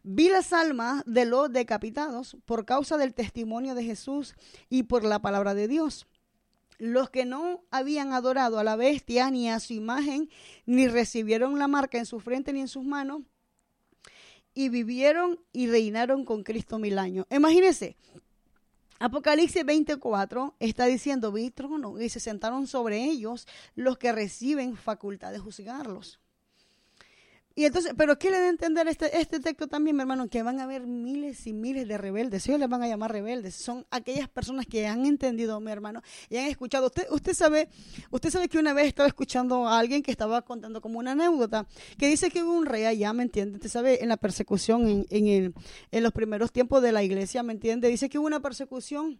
[0.03, 4.36] Vi las almas de los decapitados por causa del testimonio de Jesús
[4.69, 6.07] y por la palabra de Dios.
[6.78, 10.30] Los que no habían adorado a la bestia ni a su imagen,
[10.65, 13.22] ni recibieron la marca en su frente ni en sus manos,
[14.53, 17.28] y vivieron y reinaron con Cristo mil años.
[17.30, 17.95] Imagínense,
[19.04, 25.32] Apocalipsis 24 está diciendo, vi trono y se sentaron sobre ellos los que reciben facultad
[25.32, 26.20] de juzgarlos.
[27.54, 30.30] Y entonces, pero ¿qué le da a entender este, este texto también, mi hermano?
[30.30, 32.47] Que van a haber miles y miles de rebeldes.
[32.47, 33.56] Ellos les van a llamar rebeldes.
[33.56, 36.88] Son aquellas personas que han entendido, mi hermano, y han escuchado.
[36.88, 37.70] Usted, usted sabe,
[38.10, 41.68] usted sabe que una vez estaba escuchando a alguien que estaba contando como una anécdota,
[41.97, 43.56] que dice que hubo un rey allá, ¿me entiende?
[43.56, 45.54] Usted sabe, en la persecución, en, en,
[45.91, 47.89] en los primeros tiempos de la iglesia, ¿me entiende?
[47.89, 49.20] Dice que hubo una persecución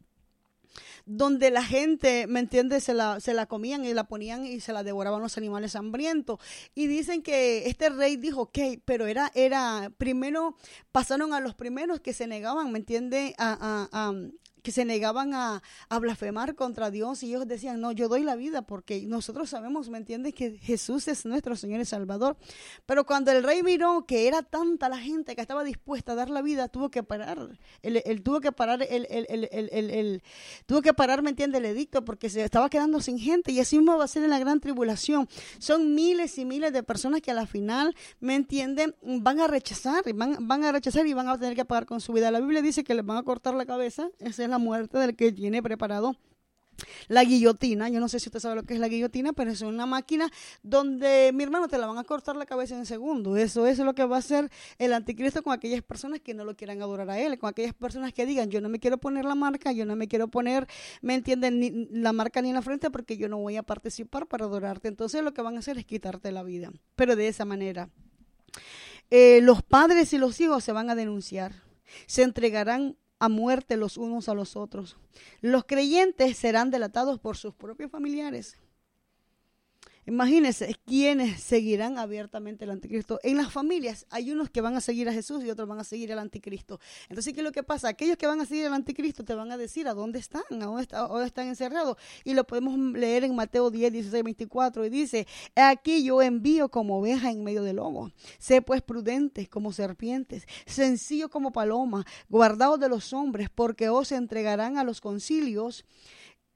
[1.05, 2.84] donde la gente, ¿me entiendes?
[2.84, 6.39] Se la, se la comían y la ponían y se la devoraban los animales hambrientos.
[6.76, 10.55] Y dicen que este rey dijo, ok, pero era, era, primero
[10.91, 13.34] pasaron a los primeros que se negaban, ¿me entiendes?
[13.38, 14.13] A, a,
[14.62, 15.62] que se negaban a,
[15.99, 19.97] blasfemar contra Dios y ellos decían, no, yo doy la vida porque nosotros sabemos, ¿me
[19.97, 20.34] entiendes?
[20.34, 22.38] Que Jesús es nuestro Señor y Salvador.
[22.86, 26.30] Pero cuando el rey miró que era tanta la gente que estaba dispuesta a dar
[26.30, 30.24] la vida, tuvo que parar, él, tuvo que parar, el, el,
[30.66, 31.59] tuvo que parar, ¿me entiendes?
[31.59, 34.30] El edicto porque se estaba quedando sin gente y así mismo va a ser en
[34.30, 35.28] la gran tribulación.
[35.59, 38.95] Son miles y miles de personas que a la final, ¿me entienden?
[39.01, 42.14] Van a rechazar, van, van a rechazar y van a tener que pagar con su
[42.14, 42.32] vida.
[42.32, 45.15] La Biblia dice que les van a cortar la cabeza, ese es la muerte del
[45.15, 46.15] que tiene preparado
[47.07, 49.61] la guillotina, yo no sé si usted sabe lo que es la guillotina, pero es
[49.61, 50.31] una máquina
[50.63, 53.37] donde, mi hermano, te la van a cortar la cabeza en segundo.
[53.37, 56.55] Eso, es lo que va a hacer el anticristo con aquellas personas que no lo
[56.55, 59.35] quieran adorar a él, con aquellas personas que digan, yo no me quiero poner la
[59.35, 60.67] marca, yo no me quiero poner,
[61.01, 61.59] ¿me entienden?
[61.59, 64.87] Ni la marca ni en la frente porque yo no voy a participar para adorarte.
[64.87, 67.89] Entonces lo que van a hacer es quitarte la vida, pero de esa manera.
[69.09, 71.53] eh, los padres y los hijos se van a denunciar,
[72.07, 74.97] se entregarán a muerte los unos a los otros.
[75.41, 78.57] Los creyentes serán delatados por sus propios familiares.
[80.05, 83.19] Imagínense quiénes seguirán abiertamente el anticristo.
[83.23, 85.83] En las familias hay unos que van a seguir a Jesús y otros van a
[85.83, 86.79] seguir al anticristo.
[87.07, 87.89] Entonces, ¿qué es lo que pasa?
[87.89, 90.65] Aquellos que van a seguir al anticristo te van a decir a dónde están, a
[90.65, 91.97] dónde, está- a dónde están encerrados.
[92.23, 94.85] Y lo podemos leer en Mateo 10, 16, 24.
[94.85, 98.11] Y dice, "He aquí yo envío como oveja en medio de lobos.
[98.39, 104.77] Sé pues prudentes como serpientes, sencillo como paloma, guardados de los hombres, porque os entregarán
[104.77, 105.85] a los concilios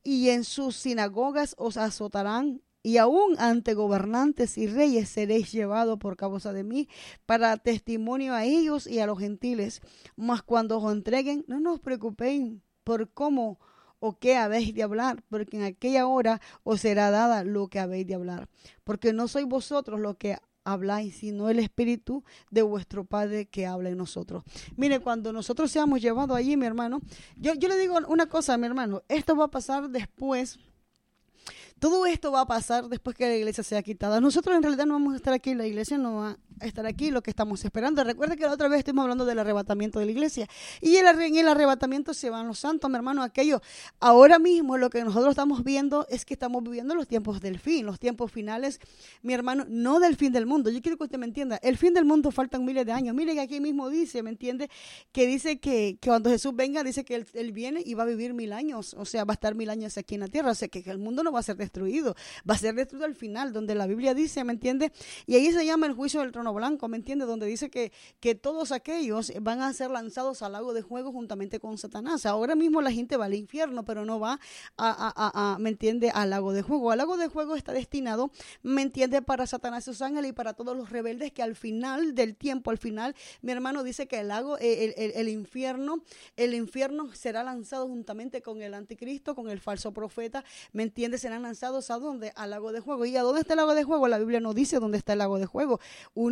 [0.03, 6.15] y en sus sinagogas os azotarán y aún ante gobernantes y reyes seréis llevados por
[6.15, 6.87] causa de mí
[7.25, 9.81] para testimonio a ellos y a los gentiles.
[10.15, 13.59] Mas cuando os entreguen, no nos preocupéis por cómo
[13.97, 18.05] o qué habéis de hablar, porque en aquella hora os será dada lo que habéis
[18.05, 18.49] de hablar.
[18.83, 23.89] Porque no sois vosotros los que habláis, sino el Espíritu de vuestro Padre que habla
[23.89, 24.43] en nosotros.
[24.77, 27.01] Mire, cuando nosotros seamos llevados allí, mi hermano,
[27.35, 30.59] yo, yo le digo una cosa, mi hermano, esto va a pasar después
[31.85, 34.19] todo esto va a pasar después que la iglesia sea quitada.
[34.19, 37.21] Nosotros en realidad no vamos a estar aquí, la iglesia no va estar aquí, lo
[37.21, 38.03] que estamos esperando.
[38.03, 40.47] Recuerda que la otra vez estuvimos hablando del arrebatamiento de la iglesia.
[40.81, 43.61] Y el, en el arrebatamiento se van los santos, mi hermano, aquello.
[43.99, 47.85] Ahora mismo lo que nosotros estamos viendo es que estamos viviendo los tiempos del fin,
[47.85, 48.79] los tiempos finales,
[49.21, 50.69] mi hermano, no del fin del mundo.
[50.69, 51.57] Yo quiero que usted me entienda.
[51.61, 53.15] El fin del mundo faltan miles de años.
[53.15, 54.69] Mire que aquí mismo dice, ¿me entiende?
[55.11, 58.05] Que dice que, que cuando Jesús venga, dice que él, él viene y va a
[58.07, 58.95] vivir mil años.
[58.97, 60.51] O sea, va a estar mil años aquí en la tierra.
[60.51, 62.15] O sea, que, que el mundo no va a ser destruido.
[62.49, 64.91] Va a ser destruido al final, donde la Biblia dice, ¿me entiende?
[65.25, 67.25] Y ahí se llama el juicio del trono blanco, ¿me entiende?
[67.25, 71.59] Donde dice que, que todos aquellos van a ser lanzados al lago de fuego juntamente
[71.59, 72.25] con Satanás.
[72.25, 74.39] Ahora mismo la gente va al infierno, pero no va
[74.77, 76.09] a, a- a- ¿me entiende?
[76.11, 76.91] Al lago de fuego.
[76.91, 78.31] Al lago de fuego está destinado,
[78.63, 79.21] ¿me entiende?
[79.21, 82.71] Para Satanás y sus ángeles y para todos los rebeldes que al final del tiempo,
[82.71, 86.01] al final, mi hermano dice que el lago, eh, el, el- el infierno,
[86.37, 90.43] el infierno será lanzado juntamente con el anticristo, con el falso profeta,
[90.73, 91.17] ¿me entiende?
[91.17, 92.31] Serán lanzados a dónde?
[92.35, 93.05] Al lago de fuego.
[93.05, 94.07] ¿Y a dónde está el lago de fuego?
[94.07, 95.79] La Biblia no dice dónde está el lago de fuego.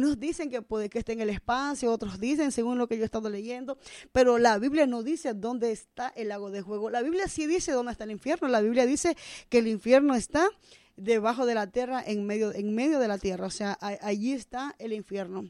[0.03, 3.03] Unos dicen que puede que esté en el espacio, otros dicen, según lo que yo
[3.03, 3.77] he estado leyendo,
[4.11, 6.89] pero la Biblia no dice dónde está el lago de fuego.
[6.89, 8.49] La Biblia sí dice dónde está el infierno.
[8.49, 9.15] La Biblia dice
[9.47, 10.49] que el infierno está
[10.97, 13.47] debajo de la tierra, en medio, en medio de la tierra.
[13.47, 15.49] O sea, allí está el infierno.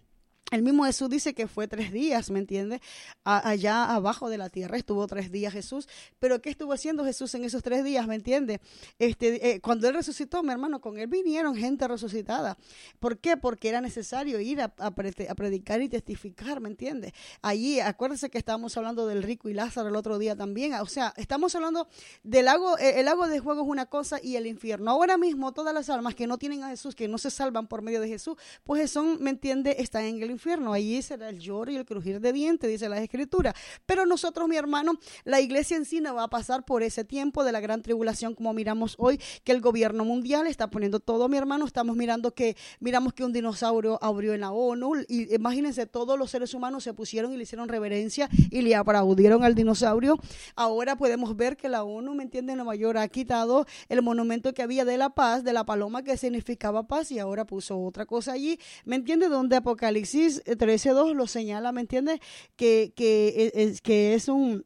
[0.51, 2.79] El mismo Jesús dice que fue tres días, ¿me entiende?
[3.23, 5.87] A- allá abajo de la tierra estuvo tres días Jesús.
[6.19, 8.61] Pero ¿qué estuvo haciendo Jesús en esos tres días, ¿me entiende?
[8.99, 12.57] Este, eh, cuando él resucitó, mi hermano, con él vinieron gente resucitada.
[12.99, 13.35] ¿Por qué?
[13.35, 17.13] Porque era necesario ir a, a pre- a predicar y testificar, ¿me entiende?
[17.41, 20.73] Allí, acuérdense que estábamos hablando del rico y Lázaro el otro día también.
[20.75, 21.87] O sea, estamos hablando
[22.21, 24.91] del lago, eh, el lago de fuego es una cosa y el infierno.
[24.91, 27.81] Ahora mismo todas las almas que no tienen a Jesús, que no se salvan por
[27.81, 29.77] medio de Jesús, pues son, ¿me entiende?
[29.79, 30.73] Están en el infierno.
[30.73, 33.55] Allí será el lloro y el crujir de dientes, dice la escritura.
[33.85, 37.43] Pero nosotros, mi hermano, la iglesia en sí no va a pasar por ese tiempo
[37.43, 41.37] de la gran tribulación como miramos hoy, que el gobierno mundial está poniendo todo, mi
[41.37, 41.65] hermano.
[41.65, 46.31] Estamos mirando que, miramos que un dinosaurio abrió en la ONU y imagínense, todos los
[46.31, 50.19] seres humanos se pusieron y le hicieron reverencia y le aplaudieron al dinosaurio.
[50.55, 52.55] Ahora podemos ver que la ONU, ¿me entiende?
[52.55, 56.17] Nueva York ha quitado el monumento que había de la paz, de la paloma que
[56.17, 59.29] significaba paz y ahora puso otra cosa allí, ¿me entiende?
[59.29, 62.19] Donde Apocalipsis 13.2 lo señala, ¿me entiende?
[62.55, 64.65] Que, que, es, que es un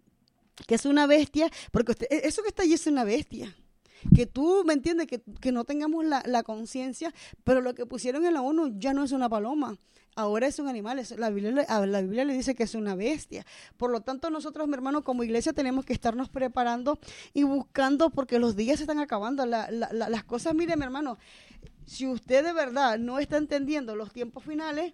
[0.66, 3.56] que es una bestia, porque usted- e, eso que está allí es una bestia.
[4.16, 5.06] Que tú, ¿me entiendes?
[5.08, 8.94] Que, que no tengamos la, la conciencia, pero lo que pusieron en la ONU ya
[8.94, 9.78] no es una paloma,
[10.16, 11.02] ahora es un animal.
[11.18, 13.46] la, Biblia, la Biblia le dice que es una bestia.
[13.78, 17.00] Por lo tanto, nosotros, mi hermano, como iglesia tenemos que estarnos preparando
[17.34, 19.46] y buscando, porque los días se están acabando.
[19.46, 21.18] La- la- la- las cosas, mire, mi hermano,
[21.86, 24.94] si usted de verdad no está entendiendo los tiempos finales,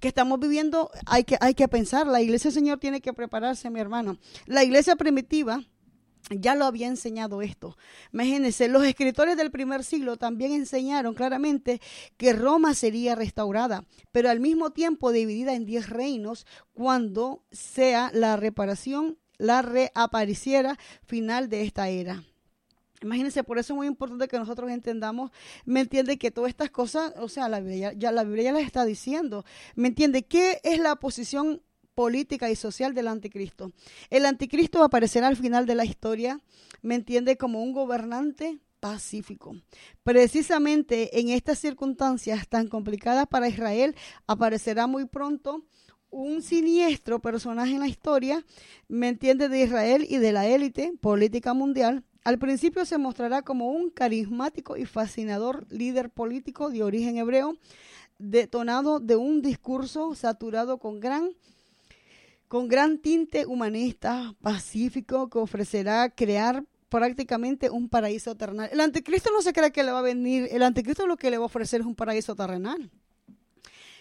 [0.00, 3.80] que estamos viviendo, hay que, hay que pensar, la iglesia Señor tiene que prepararse, mi
[3.80, 4.18] hermano.
[4.46, 5.62] La iglesia primitiva
[6.30, 7.76] ya lo había enseñado esto.
[8.12, 11.80] Imagínense, los escritores del primer siglo también enseñaron claramente
[12.16, 18.36] que Roma sería restaurada, pero al mismo tiempo dividida en diez reinos cuando sea la
[18.36, 22.24] reparación, la reapareciera final de esta era.
[23.02, 25.30] Imagínense, por eso es muy importante que nosotros entendamos,
[25.64, 26.18] ¿me entiende?
[26.18, 29.44] Que todas estas cosas, o sea, la Biblia ya, la Biblia ya las está diciendo,
[29.74, 30.24] ¿me entiende?
[30.24, 31.62] ¿Qué es la posición
[31.94, 33.72] política y social del anticristo?
[34.10, 36.40] El anticristo aparecerá al final de la historia,
[36.82, 37.36] ¿me entiende?
[37.36, 39.56] Como un gobernante pacífico.
[40.02, 43.94] Precisamente en estas circunstancias tan complicadas para Israel,
[44.26, 45.64] aparecerá muy pronto
[46.10, 48.44] un siniestro personaje en la historia,
[48.88, 49.48] ¿me entiende?
[49.48, 52.04] De Israel y de la élite política mundial.
[52.26, 57.56] Al principio se mostrará como un carismático y fascinador líder político de origen hebreo,
[58.18, 61.30] detonado de un discurso saturado con gran
[62.48, 68.70] con gran tinte humanista, pacífico, que ofrecerá crear prácticamente un paraíso terrenal.
[68.72, 71.38] El anticristo no se cree que le va a venir, el anticristo lo que le
[71.38, 72.90] va a ofrecer es un paraíso terrenal.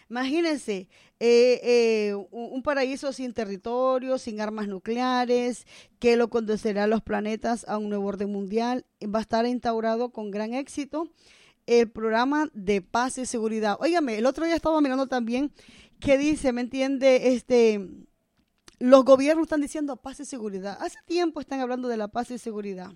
[0.09, 0.87] Imagínense,
[1.19, 5.65] eh, eh, un paraíso sin territorio, sin armas nucleares,
[5.99, 8.85] que lo conducirá a los planetas a un nuevo orden mundial.
[9.03, 11.09] Va a estar instaurado con gran éxito
[11.65, 13.77] el programa de paz y seguridad.
[13.79, 15.51] Óigame, el otro día estaba mirando también
[15.99, 17.33] que dice, ¿me entiende?
[17.33, 17.89] Este,
[18.79, 20.77] los gobiernos están diciendo paz y seguridad.
[20.79, 22.91] Hace tiempo están hablando de la paz y seguridad.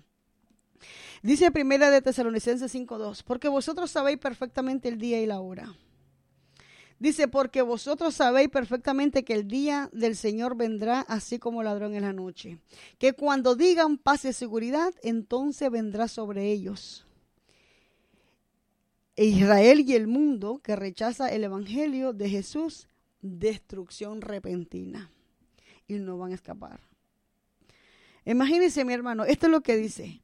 [1.22, 5.74] Dice primera de Tesalonicenses 5.2, porque vosotros sabéis perfectamente el día y la hora.
[7.00, 12.02] Dice, porque vosotros sabéis perfectamente que el día del Señor vendrá así como ladrón en
[12.02, 12.58] la noche.
[12.98, 17.06] Que cuando digan paz y seguridad, entonces vendrá sobre ellos.
[19.16, 22.86] Israel y el mundo que rechaza el Evangelio de Jesús,
[23.22, 25.10] destrucción repentina
[25.88, 26.80] y no van a escapar.
[28.26, 30.20] Imagínense, mi hermano, esto es lo que dice.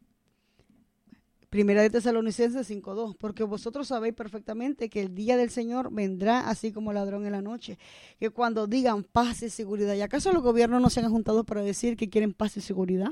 [1.51, 6.73] Primera de Tesalonicenses 5.2, porque vosotros sabéis perfectamente que el día del Señor vendrá así
[6.73, 7.79] como ladrón en la noche,
[8.19, 11.63] que cuando digan paz y seguridad, ¿y acaso los gobiernos no se han juntado para
[11.63, 13.11] decir que quieren paz y seguridad?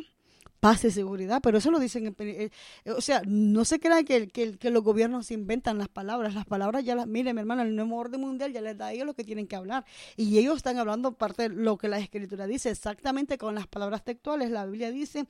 [0.64, 2.48] Paz y seguridad, pero eso lo dicen, eh,
[2.86, 6.94] o sea, no se crea que, que, los gobiernos inventan las palabras, las palabras ya
[6.94, 9.24] las, mire mi hermano, el nuevo orden mundial ya les da a ellos lo que
[9.24, 9.84] tienen que hablar,
[10.16, 14.04] y ellos están hablando parte de lo que la escritura dice, exactamente con las palabras
[14.04, 15.26] textuales, la Biblia dice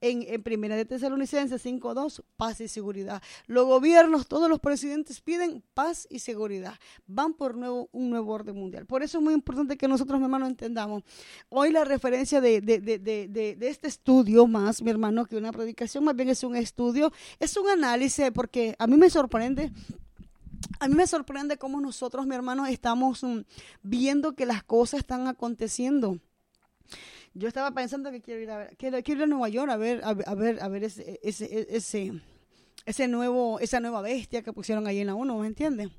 [0.00, 3.20] en, en Primera de Tesalonicenses 5.2, paz y seguridad.
[3.48, 6.74] Los gobiernos, todos los presidentes piden paz y seguridad,
[7.08, 8.86] van por nuevo, un nuevo orden mundial.
[8.86, 11.02] Por eso es muy importante que nosotros, mi hermano, entendamos.
[11.48, 13.26] Hoy la referencia de, de, de,
[13.56, 17.56] de este estudio más, mi hermano, que una predicación, más bien es un estudio, es
[17.56, 19.72] un análisis, porque a mí me sorprende
[20.78, 23.40] a mí me sorprende cómo nosotros, mi hermano, estamos mm,
[23.82, 26.18] viendo que las cosas están aconteciendo.
[27.34, 30.00] Yo estaba pensando que quiero ir a ver, quiero, ir a Nueva York a ver,
[30.04, 32.20] a, ver, a ver ese, ese, ese,
[32.86, 35.90] ese nuevo, esa nueva bestia que pusieron ahí en la ONU, ¿me entiendes?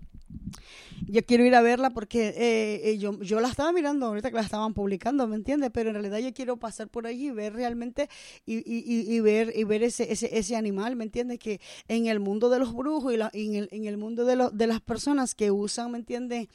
[1.08, 4.36] Yo quiero ir a verla porque eh, eh, yo, yo la estaba mirando ahorita que
[4.36, 5.72] la estaban publicando, ¿me entiendes?
[5.74, 8.10] Pero en realidad yo quiero pasar por allí y ver realmente
[8.46, 11.40] y, y, y, ver y ver ese, ese, ese animal, ¿me entiendes?
[11.40, 14.36] Que en el mundo de los brujos y, la, en, el, en el mundo de,
[14.36, 16.48] lo, de las personas que usan, ¿me entiendes?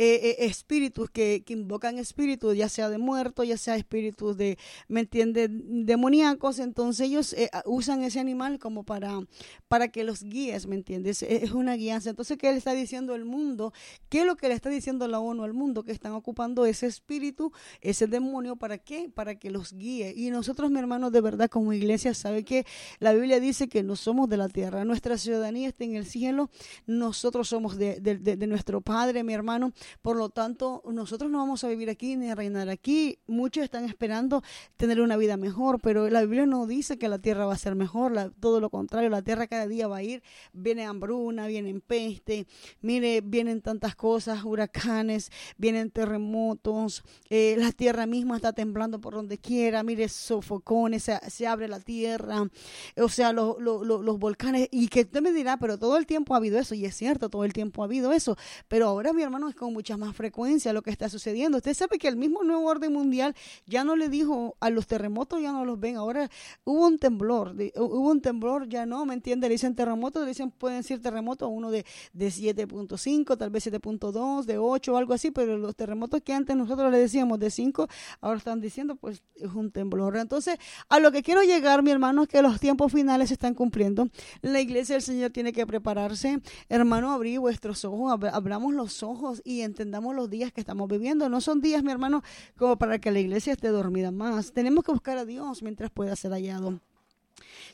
[0.00, 4.56] Eh, eh, espíritus que, que, invocan espíritus, ya sea de muertos, ya sea espíritus de,
[4.86, 9.18] ¿me entiendes?, demoníacos, entonces ellos eh, usan ese animal como para,
[9.66, 11.24] para que los guíes, ¿me entiendes?
[11.24, 12.10] Es una guianza.
[12.10, 13.72] Entonces, ¿qué le está diciendo el mundo?
[14.08, 15.82] ¿Qué es lo que le está diciendo la ONU al mundo?
[15.82, 19.10] Que están ocupando ese espíritu, ese demonio, ¿para qué?
[19.12, 20.14] Para que los guíe.
[20.16, 22.64] Y nosotros, mi hermano, de verdad, como iglesia, sabe que
[23.00, 26.50] la Biblia dice que no somos de la tierra, nuestra ciudadanía está en el cielo,
[26.86, 29.72] nosotros somos de, de, de nuestro Padre, mi hermano,
[30.02, 33.18] por lo tanto, nosotros no vamos a vivir aquí ni a reinar aquí.
[33.26, 34.42] Muchos están esperando
[34.76, 37.74] tener una vida mejor, pero la Biblia no dice que la tierra va a ser
[37.74, 40.22] mejor, todo lo contrario, la tierra cada día va a ir,
[40.52, 42.46] viene hambruna, vienen peste,
[42.80, 49.38] mire, vienen tantas cosas, huracanes, vienen terremotos, eh, la tierra misma está temblando por donde
[49.38, 52.48] quiera, mire, sofocones, se, abre la tierra,
[52.96, 56.58] o sea, los volcanes, y que usted me dirá, pero todo el tiempo ha habido
[56.58, 58.36] eso, y es cierto, todo el tiempo ha habido eso,
[58.68, 61.58] pero ahora mi hermano es con mucha más frecuencia lo que está sucediendo.
[61.58, 65.40] Usted sabe que el mismo nuevo orden mundial ya no le dijo a los terremotos,
[65.40, 65.96] ya no los ven.
[65.96, 66.28] Ahora
[66.64, 69.48] hubo un temblor, hubo un temblor, ya no, ¿me entiende?
[69.48, 74.58] Dicen terremotos, le dicen, pueden ser terremotos, uno de, de 7.5, tal vez 7.2, de
[74.58, 77.86] 8 o algo así, pero los terremotos que antes nosotros le decíamos de 5,
[78.20, 80.16] ahora están diciendo, pues es un temblor.
[80.16, 80.58] Entonces,
[80.88, 84.08] a lo que quiero llegar, mi hermano, es que los tiempos finales se están cumpliendo.
[84.42, 86.40] La iglesia del Señor tiene que prepararse.
[86.68, 91.28] Hermano, abrí vuestros ojos, abramos los ojos y entendamos los días que estamos viviendo.
[91.28, 92.22] No son días, mi hermano,
[92.56, 94.52] como para que la iglesia esté dormida más.
[94.52, 96.80] Tenemos que buscar a Dios mientras pueda ser hallado.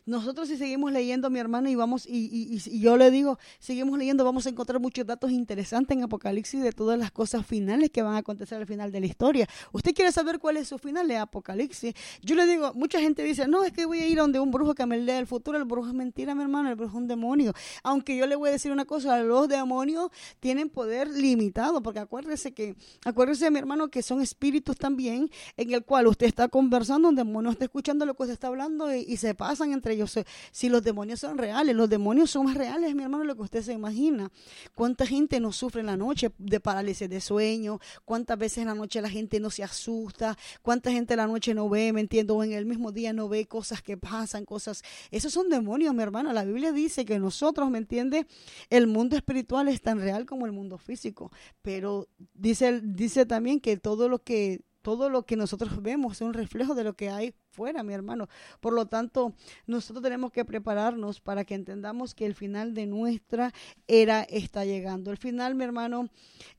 [0.07, 4.47] Nosotros si seguimos leyendo, mi hermano, y vamos, y, yo le digo, seguimos leyendo, vamos
[4.47, 8.19] a encontrar muchos datos interesantes en Apocalipsis de todas las cosas finales que van a
[8.19, 9.49] acontecer al final de la historia.
[9.73, 11.95] ¿Usted quiere saber cuál es su final de Apocalipsis?
[12.23, 14.75] Yo le digo, mucha gente dice, no, es que voy a ir donde un brujo
[14.75, 15.57] que me lea el futuro.
[15.57, 17.55] El brujo es mentira, mi hermano, el brujo es un demonio.
[17.83, 22.53] Aunque yo le voy a decir una cosa, los demonios tienen poder limitado, porque acuérdese
[22.53, 22.77] que,
[23.07, 27.51] acuérdese, mi hermano, que son espíritus también, en el cual usted está conversando, un demonio
[27.51, 30.19] está escuchando lo que usted está hablando y, se pasa pasan entre ellos.
[30.53, 33.63] Si los demonios son reales, los demonios son más reales, mi hermano, lo que usted
[33.63, 34.31] se imagina.
[34.75, 37.81] ¿Cuánta gente no sufre en la noche de parálisis de sueño?
[38.05, 40.37] ¿Cuántas veces en la noche la gente no se asusta?
[40.63, 43.29] ¿Cuánta gente en la noche no ve, me entiendo, o en el mismo día no
[43.29, 44.83] ve cosas que pasan, cosas...
[45.11, 46.33] Esos son demonios, mi hermano.
[46.33, 48.27] La Biblia dice que nosotros, ¿me entiende?
[48.71, 51.31] El mundo espiritual es tan real como el mundo físico,
[51.63, 56.35] pero dice, dice también que todo lo que todo lo que nosotros vemos es un
[56.35, 58.29] reflejo de lo que hay fuera, mi hermano.
[58.61, 59.33] Por lo tanto,
[59.67, 63.55] nosotros tenemos que prepararnos para que entendamos que el final de nuestra
[63.89, 65.11] era está llegando.
[65.11, 66.11] El final, mi hermano,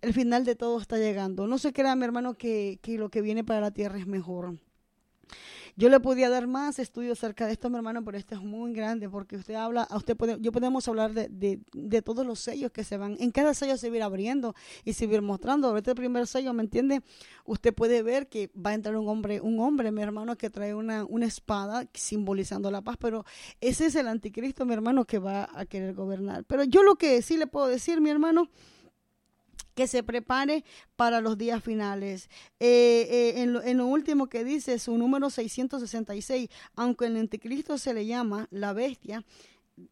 [0.01, 1.45] el final de todo está llegando.
[1.45, 4.57] No se crea, mi hermano, que, que lo que viene para la tierra es mejor.
[5.77, 8.71] Yo le podía dar más estudios acerca de esto, mi hermano, pero esto es muy
[8.71, 12.71] grande porque usted habla, a usted puede, yo podemos hablar de, de, todos los sellos
[12.71, 13.17] que se van.
[13.19, 14.55] En cada sello se va a ir abriendo
[14.85, 15.75] y se va a ir mostrando.
[15.75, 17.01] El primer sello, ¿me entiende?
[17.43, 20.73] Usted puede ver que va a entrar un hombre, un hombre, mi hermano, que trae
[20.73, 23.25] una, una espada simbolizando la paz, pero
[23.59, 26.45] ese es el anticristo, mi hermano, que va a querer gobernar.
[26.45, 28.49] Pero yo lo que sí le puedo decir, mi hermano,
[29.75, 30.63] que se prepare
[30.95, 32.29] para los días finales.
[32.59, 33.07] Eh,
[33.37, 38.47] eh, en, lo, último que dice, su número 666, aunque el anticristo se le llama
[38.49, 39.23] la bestia,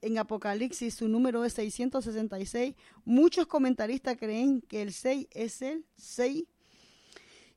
[0.02, 6.46] en Apocalipsis su número es 666, muchos comentaristas creen que el 6 es el 6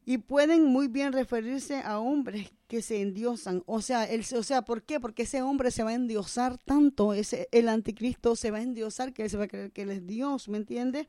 [0.09, 3.65] y pueden muy bien referirse a hombres que se endiosan.
[3.67, 5.01] O sea, el, o sea, ¿por qué?
[5.01, 9.13] Porque ese hombre se va a endiosar tanto, ese, el anticristo se va a endiosar
[9.13, 11.09] que él se va a creer que él es Dios, ¿me entiendes?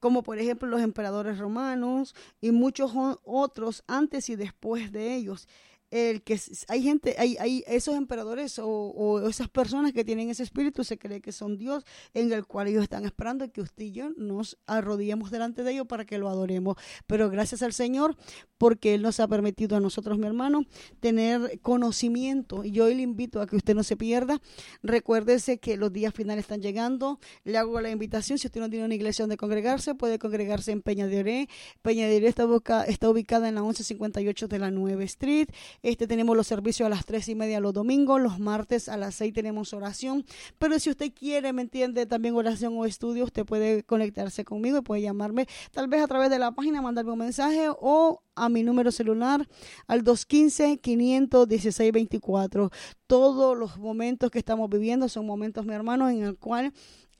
[0.00, 5.46] Como por ejemplo los emperadores romanos y muchos otros antes y después de ellos
[5.92, 10.42] el que hay gente, hay, hay esos emperadores o, o, esas personas que tienen ese
[10.42, 11.84] espíritu, se cree que son Dios,
[12.14, 15.86] en el cual ellos están esperando que usted y yo nos arrodillemos delante de ellos
[15.86, 16.76] para que lo adoremos.
[17.06, 18.16] Pero gracias al Señor,
[18.56, 20.64] porque Él nos ha permitido a nosotros, mi hermano,
[21.00, 22.64] tener conocimiento.
[22.64, 24.40] Y yo le invito a que usted no se pierda.
[24.82, 27.20] Recuérdese que los días finales están llegando.
[27.44, 30.80] Le hago la invitación, si usted no tiene una iglesia donde congregarse, puede congregarse en
[30.80, 31.48] Peña de Oré.
[31.82, 35.48] Peña de Oré está, está ubicada en la 1158 de la 9 Street.
[35.82, 39.16] Este tenemos los servicios a las tres y media los domingos, los martes a las
[39.16, 40.24] seis tenemos oración.
[40.58, 44.82] Pero si usted quiere, me entiende, también oración o estudio, usted puede conectarse conmigo y
[44.82, 48.62] puede llamarme, tal vez a través de la página, mandarme un mensaje o a mi
[48.62, 49.46] número celular
[49.86, 52.72] al 215-516-24.
[53.06, 56.72] Todos los momentos que estamos viviendo son momentos, mi hermano, en el cual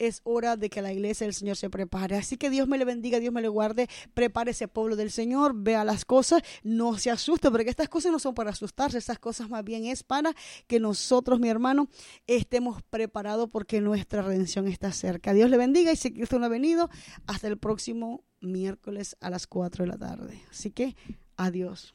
[0.02, 2.16] es hora de que la iglesia del Señor se prepare.
[2.16, 5.52] Así que Dios me le bendiga, Dios me le guarde, prepare ese pueblo del Señor,
[5.54, 9.48] vea las cosas, no se asuste, porque estas cosas no son para asustarse, estas cosas
[9.48, 10.34] más bien es para
[10.66, 11.88] que nosotros, mi hermano,
[12.26, 15.32] estemos preparados porque nuestra redención está cerca.
[15.32, 16.90] Dios le bendiga y si Cristo no ha venido,
[17.26, 20.42] hasta el próximo miércoles a las 4 de la tarde.
[20.50, 20.96] Así que,
[21.36, 21.94] adiós.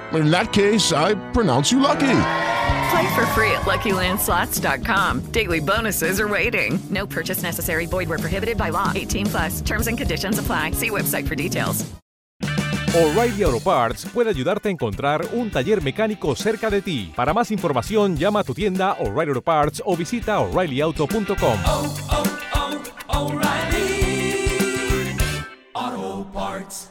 [0.13, 2.17] in that case, I pronounce you lucky.
[2.91, 5.31] Play for free at LuckyLandSlots.com.
[5.31, 6.79] Daily bonuses are waiting.
[6.89, 7.85] No purchase necessary.
[7.85, 8.91] Void were prohibited by law.
[8.93, 9.61] 18 plus.
[9.61, 10.71] Terms and conditions apply.
[10.71, 11.85] See website for details.
[12.93, 17.13] O'Reilly Auto Parts puede ayudarte a encontrar un taller mecánico cerca de ti.
[17.15, 21.59] Para más información, llama a tu tienda O'Reilly Auto Parts o visita O'ReillyAuto.com.
[21.65, 22.23] Oh, oh,
[23.07, 25.15] oh, O'Reilly
[25.73, 26.90] Auto Parts.